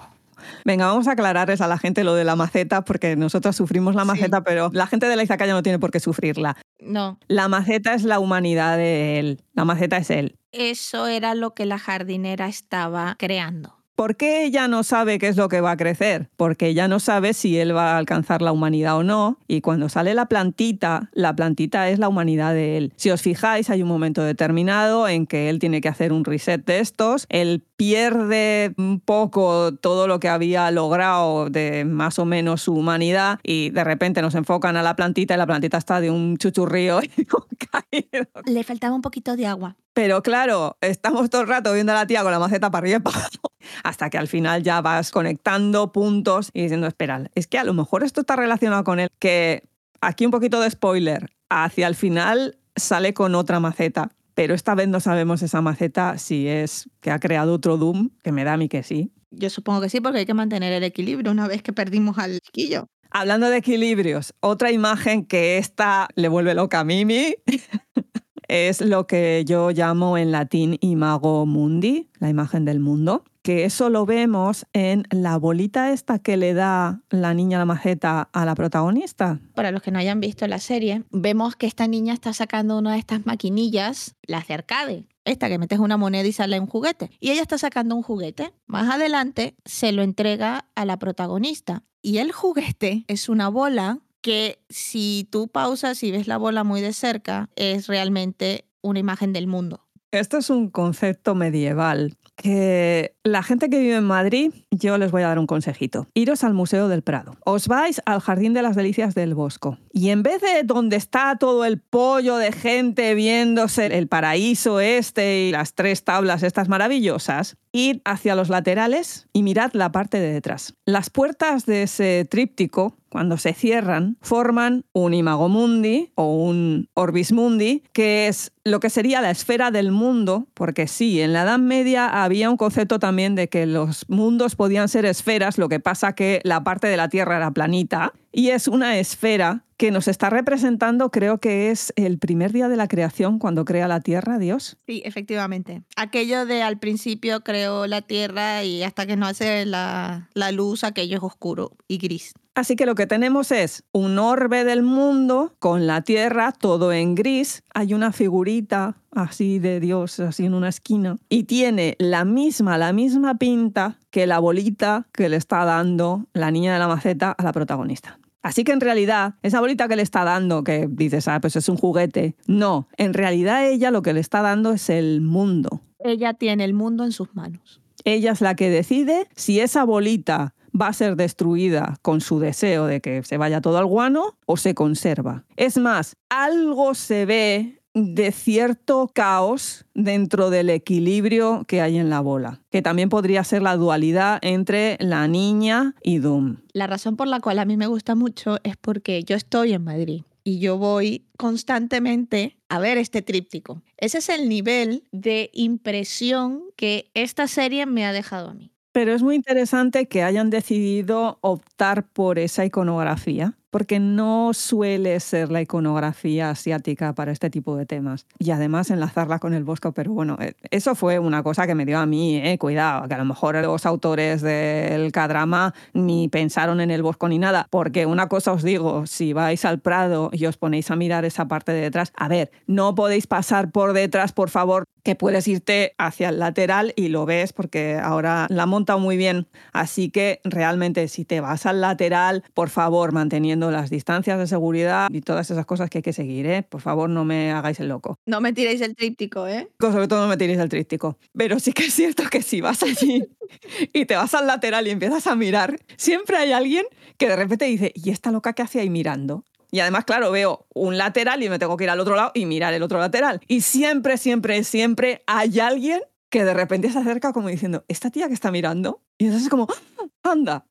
[0.65, 4.07] Venga, vamos a aclararles a la gente lo de la maceta, porque nosotros sufrimos la
[4.07, 6.57] maceta, pero la gente de la Izakaya no tiene por qué sufrirla.
[6.81, 7.19] No.
[7.29, 9.43] La maceta es la humanidad de él.
[9.53, 10.39] La maceta es él.
[10.53, 13.82] Eso era lo que la jardinera estaba creando.
[13.95, 16.31] ¿Por qué ella no sabe qué es lo que va a crecer?
[16.37, 19.39] Porque ella no sabe si él va a alcanzar la humanidad o no.
[19.49, 22.93] Y cuando sale la plantita, la plantita es la humanidad de él.
[22.97, 26.65] Si os fijáis, hay un momento determinado en que él tiene que hacer un reset
[26.65, 27.27] de estos.
[27.29, 33.40] Él pierde un poco todo lo que había logrado de más o menos su humanidad
[33.42, 37.01] y de repente nos enfocan a la plantita y la plantita está de un chuchurrío
[37.73, 38.29] caído.
[38.45, 39.75] Le faltaba un poquito de agua.
[39.95, 42.99] Pero claro, estamos todo el rato viendo a la tía con la maceta para arriba
[42.99, 47.49] y para abajo, hasta que al final ya vas conectando puntos y diciendo, espera, es
[47.49, 49.68] que a lo mejor esto está relacionado con él, que
[50.01, 54.88] aquí un poquito de spoiler, hacia el final sale con otra maceta, pero esta vez
[54.88, 58.57] no sabemos esa maceta si es que ha creado otro Doom, que me da a
[58.57, 59.12] mí que sí.
[59.31, 62.38] Yo supongo que sí, porque hay que mantener el equilibrio una vez que perdimos al
[62.40, 62.87] chiquillo.
[63.11, 67.35] Hablando de equilibrios, otra imagen que esta le vuelve loca a Mimi
[68.49, 73.91] es lo que yo llamo en latín imago mundi, la imagen del mundo, que eso
[73.91, 78.55] lo vemos en la bolita esta que le da la niña la maceta a la
[78.55, 79.41] protagonista.
[79.55, 82.93] Para los que no hayan visto la serie, vemos que esta niña está sacando una
[82.93, 87.11] de estas maquinillas, las de arcade, esta que metes una moneda y sale un juguete.
[87.21, 88.53] Y ella está sacando un juguete.
[88.67, 91.83] Más adelante se lo entrega a la protagonista.
[92.01, 96.81] Y el juguete es una bola que si tú pausas y ves la bola muy
[96.81, 99.87] de cerca, es realmente una imagen del mundo.
[100.13, 105.23] Esto es un concepto medieval que la gente que vive en Madrid, yo les voy
[105.23, 106.06] a dar un consejito.
[106.14, 107.37] Iros al Museo del Prado.
[107.44, 109.79] Os vais al Jardín de las Delicias del Bosco.
[109.92, 115.42] Y en vez de donde está todo el pollo de gente viéndose el paraíso este
[115.44, 120.33] y las tres tablas estas maravillosas, id hacia los laterales y mirad la parte de
[120.33, 120.75] detrás.
[120.85, 127.31] Las puertas de ese tríptico cuando se cierran, forman un imago mundi o un orbis
[127.31, 131.58] mundi, que es lo que sería la esfera del mundo, porque sí, en la Edad
[131.58, 136.15] Media había un concepto también de que los mundos podían ser esferas, lo que pasa
[136.15, 140.31] que la parte de la Tierra era planita, y es una esfera que nos está
[140.31, 144.79] representando, creo que es el primer día de la creación cuando crea la Tierra, Dios.
[144.87, 145.83] Sí, efectivamente.
[145.94, 150.83] Aquello de al principio creó la Tierra y hasta que no hace la, la luz,
[150.83, 152.33] aquello es oscuro y gris.
[152.55, 157.15] Así que lo que tenemos es un orbe del mundo con la Tierra, todo en
[157.15, 157.63] gris.
[157.73, 161.17] Hay una figurita así de Dios, así en una esquina.
[161.31, 166.50] Y tiene la misma, la misma pinta que la bolita que le está dando la
[166.50, 168.19] niña de la maceta a la protagonista.
[168.42, 171.69] Así que en realidad, esa bolita que le está dando, que dices, ah, pues es
[171.71, 175.81] un juguete, no, en realidad ella lo que le está dando es el mundo.
[176.00, 177.81] Ella tiene el mundo en sus manos.
[178.05, 182.87] Ella es la que decide si esa bolita va a ser destruida con su deseo
[182.87, 185.44] de que se vaya todo al guano o se conserva.
[185.56, 192.20] Es más, algo se ve de cierto caos dentro del equilibrio que hay en la
[192.20, 196.56] bola, que también podría ser la dualidad entre la niña y Doom.
[196.73, 199.85] La razón por la cual a mí me gusta mucho es porque yo estoy en
[199.85, 203.83] Madrid y yo voy constantemente a ver este tríptico.
[203.98, 208.71] Ese es el nivel de impresión que esta serie me ha dejado a mí.
[208.95, 215.50] Pero es muy interesante que hayan decidido optar por esa iconografía, porque no suele ser
[215.50, 218.27] la iconografía asiática para este tipo de temas.
[218.38, 221.87] Y además enlazarla con el bosco, pero bueno, eh, eso fue una cosa que me
[221.87, 226.83] dio a mí, eh, cuidado, que a lo mejor los autores del K-drama ni pensaron
[226.83, 230.44] en el bosco ni nada, porque una cosa os digo, si vais al Prado y
[230.44, 234.33] os ponéis a mirar esa parte de detrás, a ver, no podéis pasar por detrás,
[234.33, 238.96] por favor, que puedes irte hacia el lateral y lo ves porque ahora la monta
[238.96, 239.48] muy bien.
[239.73, 245.08] Así que realmente si te vas al lateral, por favor, manteniendo las distancias de seguridad
[245.10, 246.63] y todas esas cosas que hay que seguir, ¿eh?
[246.63, 248.19] Por favor, no me hagáis el loco.
[248.27, 249.69] No me tiréis el tríptico, ¿eh?
[249.81, 251.19] Sobre todo no me tiréis el tríptico.
[251.37, 253.25] Pero sí que es cierto que si vas allí
[253.92, 256.87] y te vas al lateral y empiezas a mirar, siempre hay alguien
[257.17, 259.44] que de repente dice, ¿y esta loca qué hace ahí mirando?
[259.71, 262.44] Y además, claro, veo un lateral y me tengo que ir al otro lado y
[262.44, 263.40] mirar el otro lateral.
[263.48, 268.29] Y siempre, siempre, siempre hay alguien que de repente se acerca como diciendo, ¿esta tía
[268.29, 269.02] que está mirando?
[269.19, 270.31] Y entonces es como, ¡Ah!
[270.31, 270.67] anda,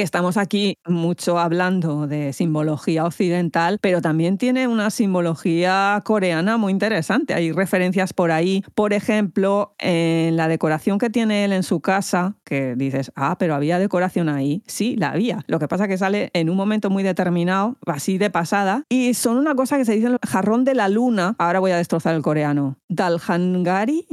[0.00, 6.72] que estamos aquí mucho hablando de simbología occidental, pero también tiene una simbología coreana muy
[6.72, 7.34] interesante.
[7.34, 12.38] Hay referencias por ahí, por ejemplo, en la decoración que tiene él en su casa,
[12.44, 14.62] que dices, ah, pero había decoración ahí.
[14.66, 15.44] Sí, la había.
[15.48, 19.12] Lo que pasa es que sale en un momento muy determinado, así de pasada, y
[19.12, 21.34] son una cosa que se dice jarrón de la luna.
[21.36, 22.78] Ahora voy a destrozar el coreano.
[22.88, 24.06] Dalhangari,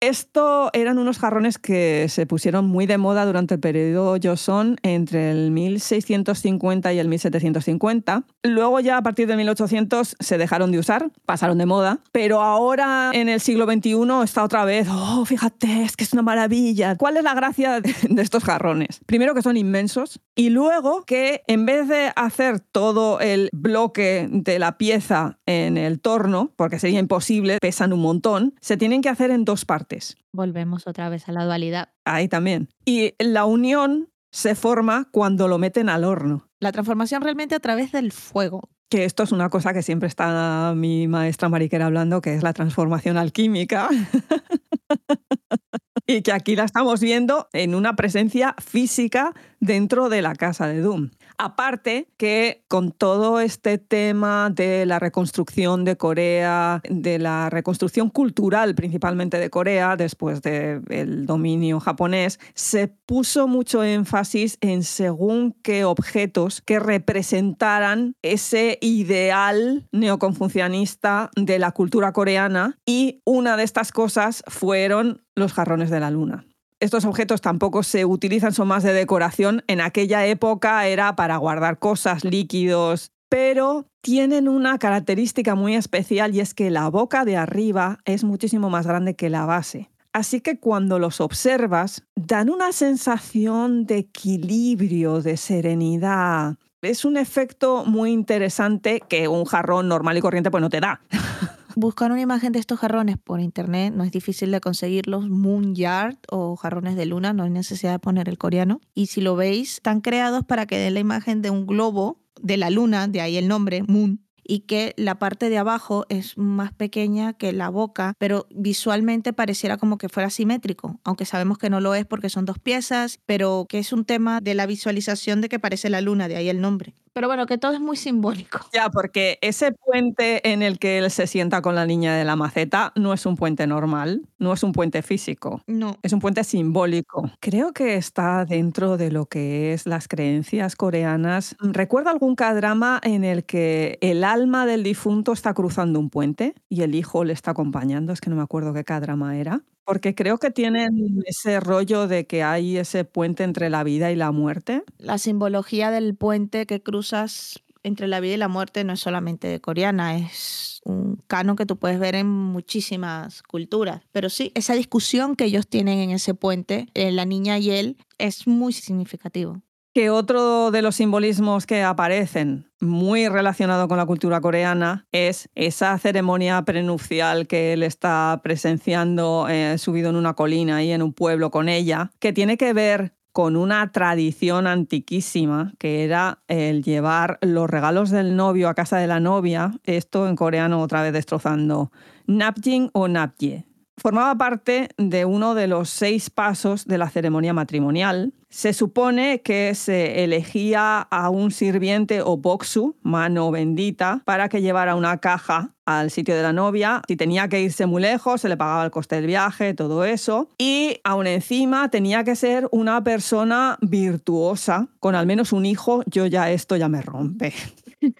[0.00, 5.30] esto eran unos jarrones que se pusieron muy de moda durante el periodo Joseon entre
[5.30, 8.24] el 1650 y el 1750.
[8.42, 13.10] Luego ya a partir de 1800 se dejaron de usar, pasaron de moda, pero ahora
[13.12, 16.96] en el siglo XXI está otra vez, oh, fíjate, es que es una maravilla.
[16.96, 19.00] ¿Cuál es la gracia de estos jarrones?
[19.04, 24.58] Primero que son inmensos y luego que en vez de hacer todo el bloque de
[24.58, 29.30] la pieza en el torno, porque sería imposible, pesan un montón, se tienen que hacer
[29.30, 29.89] en dos partes.
[30.32, 31.90] Volvemos otra vez a la dualidad.
[32.04, 32.68] Ahí también.
[32.84, 36.48] Y la unión se forma cuando lo meten al horno.
[36.60, 38.68] La transformación realmente a través del fuego.
[38.88, 42.52] Que esto es una cosa que siempre está mi maestra Mariquera hablando, que es la
[42.52, 43.88] transformación alquímica.
[46.06, 50.80] y que aquí la estamos viendo en una presencia física dentro de la casa de
[50.80, 51.10] Doom.
[51.42, 58.74] Aparte que con todo este tema de la reconstrucción de Corea, de la reconstrucción cultural
[58.74, 66.60] principalmente de Corea después del dominio japonés, se puso mucho énfasis en según qué objetos
[66.60, 75.22] que representaran ese ideal neoconfucianista de la cultura coreana y una de estas cosas fueron
[75.36, 76.44] los jarrones de la luna
[76.80, 79.62] estos objetos tampoco se utilizan, son más de decoración.
[79.66, 86.40] En aquella época era para guardar cosas, líquidos, pero tienen una característica muy especial y
[86.40, 89.90] es que la boca de arriba es muchísimo más grande que la base.
[90.12, 96.56] Así que cuando los observas, dan una sensación de equilibrio, de serenidad.
[96.82, 101.00] Es un efecto muy interesante que un jarrón normal y corriente pues no te da.
[101.80, 105.30] Buscar una imagen de estos jarrones por internet no es difícil de conseguirlos.
[105.30, 108.82] Moon Yard o jarrones de luna, no hay necesidad de poner el coreano.
[108.92, 112.58] Y si lo veis, están creados para que den la imagen de un globo de
[112.58, 116.74] la luna, de ahí el nombre, Moon, y que la parte de abajo es más
[116.74, 121.80] pequeña que la boca, pero visualmente pareciera como que fuera simétrico, aunque sabemos que no
[121.80, 125.48] lo es porque son dos piezas, pero que es un tema de la visualización de
[125.48, 126.94] que parece la luna, de ahí el nombre.
[127.12, 128.60] Pero bueno, que todo es muy simbólico.
[128.72, 132.36] Ya, porque ese puente en el que él se sienta con la niña de la
[132.36, 135.62] maceta no es un puente normal, no es un puente físico.
[135.66, 135.96] No.
[136.02, 137.30] Es un puente simbólico.
[137.40, 141.56] Creo que está dentro de lo que es las creencias coreanas.
[141.58, 146.82] ¿Recuerda algún cadrama en el que el alma del difunto está cruzando un puente y
[146.82, 148.12] el hijo le está acompañando?
[148.12, 149.62] Es que no me acuerdo qué cadrama era.
[149.90, 154.14] Porque creo que tienen ese rollo de que hay ese puente entre la vida y
[154.14, 154.84] la muerte.
[154.98, 159.60] La simbología del puente que cruzas entre la vida y la muerte no es solamente
[159.60, 164.02] coreana, es un canon que tú puedes ver en muchísimas culturas.
[164.12, 167.96] Pero sí, esa discusión que ellos tienen en ese puente, eh, la niña y él,
[168.16, 169.60] es muy significativo.
[169.92, 175.98] Que otro de los simbolismos que aparecen muy relacionado con la cultura coreana es esa
[175.98, 181.50] ceremonia prenupcial que él está presenciando eh, subido en una colina y en un pueblo
[181.50, 187.68] con ella, que tiene que ver con una tradición antiquísima que era el llevar los
[187.68, 191.90] regalos del novio a casa de la novia, esto en coreano otra vez destrozando,
[192.26, 193.66] napjing o napje,
[194.00, 198.32] formaba parte de uno de los seis pasos de la ceremonia matrimonial.
[198.48, 204.96] Se supone que se elegía a un sirviente o boxu, mano bendita, para que llevara
[204.96, 207.02] una caja al sitio de la novia.
[207.06, 210.48] Si tenía que irse muy lejos, se le pagaba el coste del viaje, todo eso.
[210.56, 216.02] Y aún encima tenía que ser una persona virtuosa, con al menos un hijo.
[216.06, 217.52] Yo ya esto ya me rompe.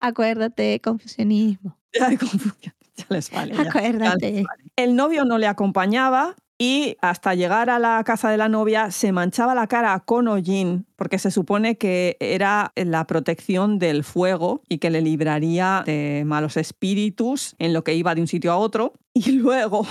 [0.00, 1.78] Acuérdate, confusionismo.
[2.20, 2.74] Confusión.
[2.98, 3.52] Ya les vale.
[3.52, 4.32] ya, ya les Acuérdate.
[4.42, 4.64] vale.
[4.76, 9.12] El novio no le acompañaba y hasta llegar a la casa de la novia se
[9.12, 14.78] manchaba la cara con hollín porque se supone que era la protección del fuego y
[14.78, 18.94] que le libraría de malos espíritus en lo que iba de un sitio a otro.
[19.12, 19.86] Y luego,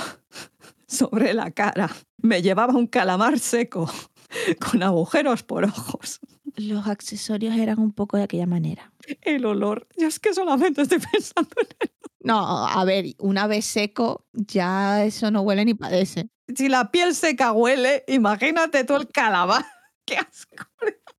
[0.87, 3.87] sobre la cara, me llevaba un calamar seco
[4.71, 6.19] con agujeros por ojos.
[6.55, 8.91] Los accesorios eran un poco de aquella manera.
[9.21, 9.87] El olor.
[9.97, 11.89] Yo es que solamente estoy pensando en
[12.21, 16.29] No, a ver, una vez seco, ya eso no huele ni padece.
[16.55, 19.65] Si la piel seca huele, imagínate tú el calamar.
[20.05, 20.65] ¡Qué asco!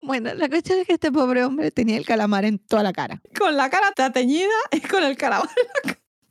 [0.01, 3.21] Bueno, la cuestión es que este pobre hombre tenía el calamar en toda la cara.
[3.37, 5.49] Con la cara teñida y con el calamar.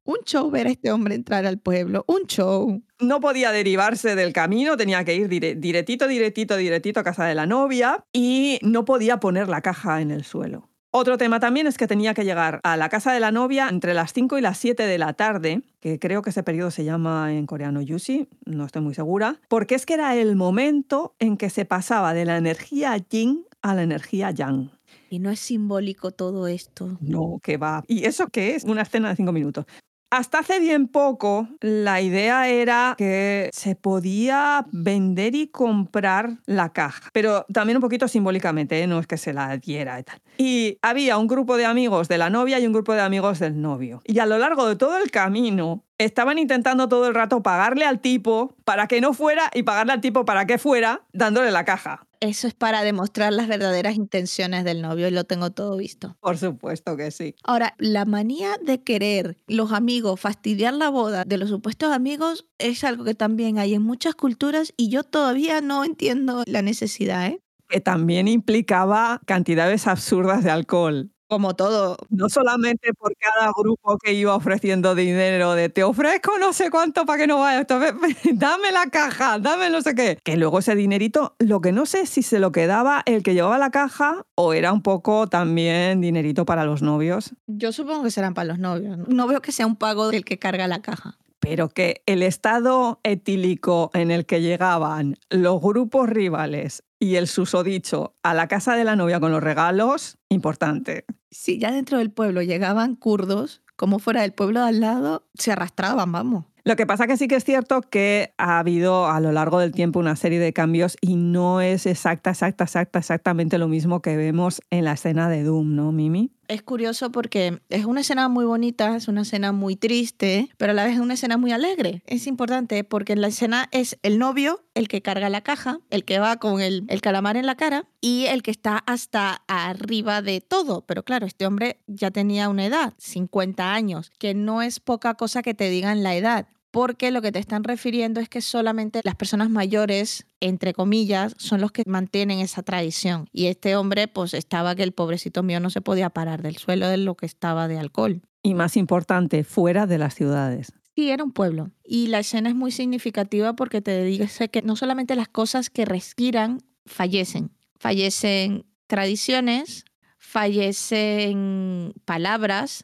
[0.06, 2.06] Un show ver a este hombre entrar al pueblo.
[2.08, 2.82] Un show.
[3.00, 7.34] No podía derivarse del camino, tenía que ir dire- directito, directito, directito a casa de
[7.36, 10.70] la novia y no podía poner la caja en el suelo.
[10.98, 13.94] Otro tema también es que tenía que llegar a la casa de la novia entre
[13.94, 17.34] las 5 y las 7 de la tarde, que creo que ese periodo se llama
[17.34, 21.50] en coreano yusi, no estoy muy segura, porque es que era el momento en que
[21.50, 24.72] se pasaba de la energía yin a la energía yang.
[25.10, 26.98] Y no es simbólico todo esto.
[27.02, 27.84] No, que va.
[27.90, 28.64] ¿Y eso qué es?
[28.64, 29.66] Una escena de cinco minutos.
[30.12, 37.10] Hasta hace bien poco, la idea era que se podía vender y comprar la caja,
[37.12, 38.88] pero también un poquito simbólicamente, ¿eh?
[38.88, 40.22] no es que se la diera y tal.
[40.38, 43.62] Y había un grupo de amigos de la novia y un grupo de amigos del
[43.62, 44.02] novio.
[44.06, 48.00] Y a lo largo de todo el camino, estaban intentando todo el rato pagarle al
[48.00, 52.06] tipo para que no fuera y pagarle al tipo para que fuera, dándole la caja.
[52.20, 56.18] Eso es para demostrar las verdaderas intenciones del novio y lo tengo todo visto.
[56.22, 57.36] Por supuesto que sí.
[57.44, 62.84] Ahora, la manía de querer los amigos fastidiar la boda de los supuestos amigos es
[62.84, 67.42] algo que también hay en muchas culturas y yo todavía no entiendo la necesidad, ¿eh?
[67.68, 71.12] Que también implicaba cantidades absurdas de alcohol.
[71.28, 71.98] Como todo.
[72.10, 77.06] No solamente por cada grupo que iba ofreciendo dinero de te ofrezco no sé cuánto
[77.06, 77.66] para que no vayas,
[78.34, 80.20] dame la caja, dame no sé qué.
[80.24, 83.58] Que luego ese dinerito, lo que no sé si se lo quedaba el que llevaba
[83.58, 88.34] la caja o era un poco también dinerito para los novios, Yo supongo que serán
[88.34, 88.98] para los novios.
[88.98, 89.06] ¿no?
[89.08, 91.18] No veo que sea un pago del que carga la caja.
[91.40, 98.16] pero que el estado etílico en el que llegaban los grupos rivales y el susodicho
[98.24, 101.06] a la casa de la novia con los regalos, importante.
[101.30, 105.52] Si ya dentro del pueblo llegaban kurdos, como fuera del pueblo de al lado, se
[105.52, 106.46] arrastraban, vamos.
[106.64, 109.72] Lo que pasa que sí que es cierto que ha habido a lo largo del
[109.72, 114.18] tiempo una serie de cambios y no es exacta, exacta, exacta, exactamente lo mismo que
[114.18, 116.32] vemos en la escena de Doom, ¿no, Mimi?
[116.48, 120.76] Es curioso porque es una escena muy bonita, es una escena muy triste, pero a
[120.76, 122.04] la vez es una escena muy alegre.
[122.06, 126.04] Es importante porque en la escena es el novio el que carga la caja, el
[126.04, 130.42] que va con el, calamar en la cara y el que está hasta arriba de
[130.42, 130.82] todo.
[130.86, 135.42] Pero claro, este hombre ya tenía una edad, 50 años, que no es poca cosa
[135.42, 139.16] que te digan la edad porque lo que te están refiriendo es que solamente las
[139.16, 143.30] personas mayores, entre comillas, son los que mantienen esa tradición.
[143.32, 146.90] Y este hombre, pues estaba que el pobrecito mío no se podía parar del suelo
[146.90, 148.24] de lo que estaba de alcohol.
[148.44, 150.74] Y más importante, fuera de las ciudades.
[150.98, 151.72] Sí, era un pueblo.
[151.82, 155.86] Y la escena es muy significativa porque te dice que no solamente las cosas que
[155.86, 159.86] respiran fallecen, fallecen tradiciones,
[160.18, 162.84] fallecen palabras,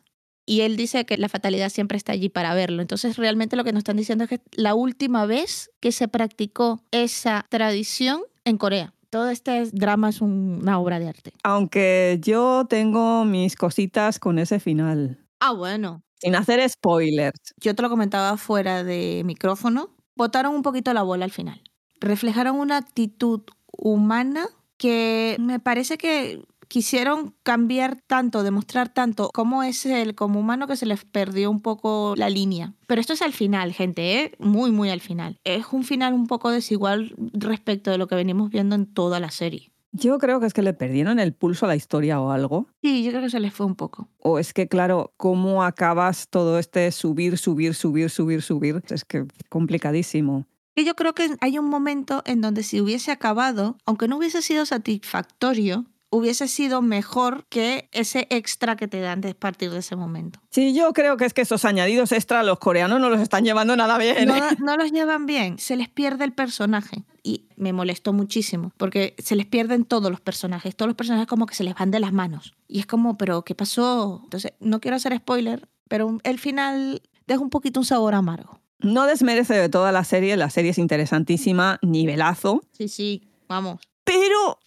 [0.52, 2.82] y él dice que la fatalidad siempre está allí para verlo.
[2.82, 6.84] Entonces realmente lo que nos están diciendo es que la última vez que se practicó
[6.92, 8.94] esa tradición en Corea.
[9.10, 11.32] Todo este drama es una obra de arte.
[11.44, 15.26] Aunque yo tengo mis cositas con ese final.
[15.40, 16.04] Ah, bueno.
[16.20, 17.54] Sin hacer spoilers.
[17.56, 19.96] Yo te lo comentaba fuera de micrófono.
[20.18, 21.62] Botaron un poquito la bola al final.
[22.02, 23.40] Reflejaron una actitud
[23.72, 30.68] humana que me parece que quisieron cambiar tanto, demostrar tanto cómo es él como humano
[30.68, 32.74] que se les perdió un poco la línea.
[32.88, 34.32] Pero esto es al final, gente, ¿eh?
[34.40, 35.38] muy, muy al final.
[35.44, 39.32] Es un final un poco desigual respecto de lo que venimos viendo en toda la
[39.32, 39.74] serie.
[39.92, 42.68] Yo creo que es que le perdieron el pulso a la historia o algo.
[42.82, 44.08] Sí, yo creo que se les fue un poco.
[44.20, 48.82] O es que, claro, ¿cómo acabas todo este subir, subir, subir, subir, subir?
[48.90, 50.46] Es que complicadísimo.
[50.74, 54.42] Y yo creo que hay un momento en donde si hubiese acabado, aunque no hubiese
[54.42, 59.96] sido satisfactorio, hubiese sido mejor que ese extra que te dan a partir de ese
[59.96, 60.40] momento.
[60.52, 63.76] Sí, yo creo que es que esos añadidos extra los coreanos no los están llevando
[63.76, 64.28] nada bien.
[64.28, 67.04] No, no los llevan bien, se les pierde el personaje.
[67.24, 71.46] Y me molestó muchísimo, porque se les pierden todos los personajes, todos los personajes como
[71.46, 72.56] que se les van de las manos.
[72.68, 74.22] Y es como, pero ¿qué pasó?
[74.24, 78.60] Entonces, no quiero hacer spoiler, pero el final deja un poquito un sabor amargo.
[78.80, 82.64] No desmerece de toda la serie, la serie es interesantísima, nivelazo.
[82.72, 83.80] Sí, sí, vamos.
[84.04, 84.60] Pero...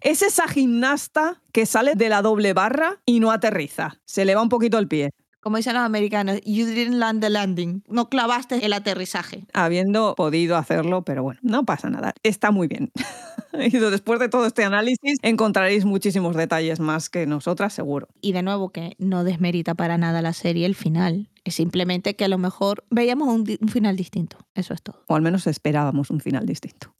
[0.00, 4.00] Es esa gimnasta que sale de la doble barra y no aterriza.
[4.06, 5.10] Se le va un poquito el pie.
[5.40, 7.82] Como dicen los americanos, you didn't land the landing.
[7.86, 9.44] No clavaste el aterrizaje.
[9.52, 12.14] Habiendo podido hacerlo, pero bueno, no pasa nada.
[12.22, 12.92] Está muy bien.
[13.52, 18.08] y después de todo este análisis encontraréis muchísimos detalles más que nosotras, seguro.
[18.22, 21.28] Y de nuevo, que no desmerita para nada la serie el final.
[21.44, 24.38] Es simplemente que a lo mejor veíamos un, un final distinto.
[24.54, 25.04] Eso es todo.
[25.08, 26.94] O al menos esperábamos un final distinto.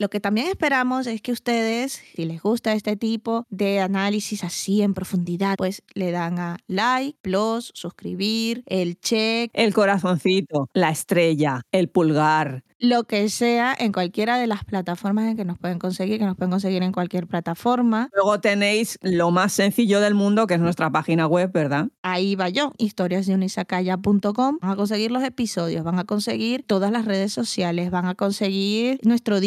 [0.00, 4.80] Lo que también esperamos es que ustedes, si les gusta este tipo de análisis así
[4.82, 11.62] en profundidad, pues le dan a like, plus, suscribir, el check, el corazoncito, la estrella,
[11.72, 16.18] el pulgar, lo que sea en cualquiera de las plataformas en que nos pueden conseguir,
[16.18, 18.08] que nos pueden conseguir en cualquier plataforma.
[18.14, 21.88] Luego tenéis lo más sencillo del mundo, que es nuestra página web, ¿verdad?
[22.02, 24.58] Ahí va yo, historiasdeunisacaya.com.
[24.60, 29.00] Van a conseguir los episodios, van a conseguir todas las redes sociales, van a conseguir
[29.02, 29.40] nuestro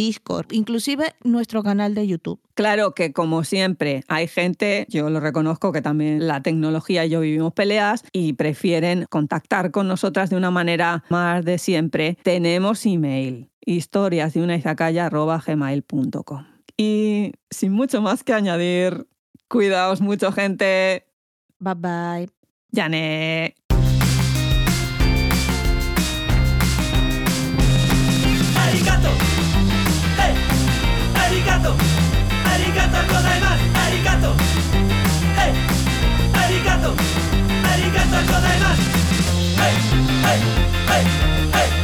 [0.52, 2.40] Inclusive nuestro canal de YouTube.
[2.54, 7.22] Claro que como siempre hay gente, yo lo reconozco que también la tecnología y yo
[7.22, 12.18] vivimos peleas y prefieren contactar con nosotras de una manera más de siempre.
[12.24, 16.46] Tenemos email historias de una gmail.com.
[16.78, 19.08] Y sin mucho más que añadir,
[19.48, 21.06] cuidaos mucho gente.
[21.60, 22.30] Bye bye.
[22.74, 23.61] Janet.
[31.62, 31.74] とう。
[31.74, 33.62] ありがとうございます。
[33.78, 34.36] ありがとう。
[36.34, 36.96] ありがとう。
[37.64, 38.82] ありがとうございます。
[39.60, 39.74] はい
[40.24, 40.40] はい
[40.88, 41.04] はい
[41.52, 41.81] はい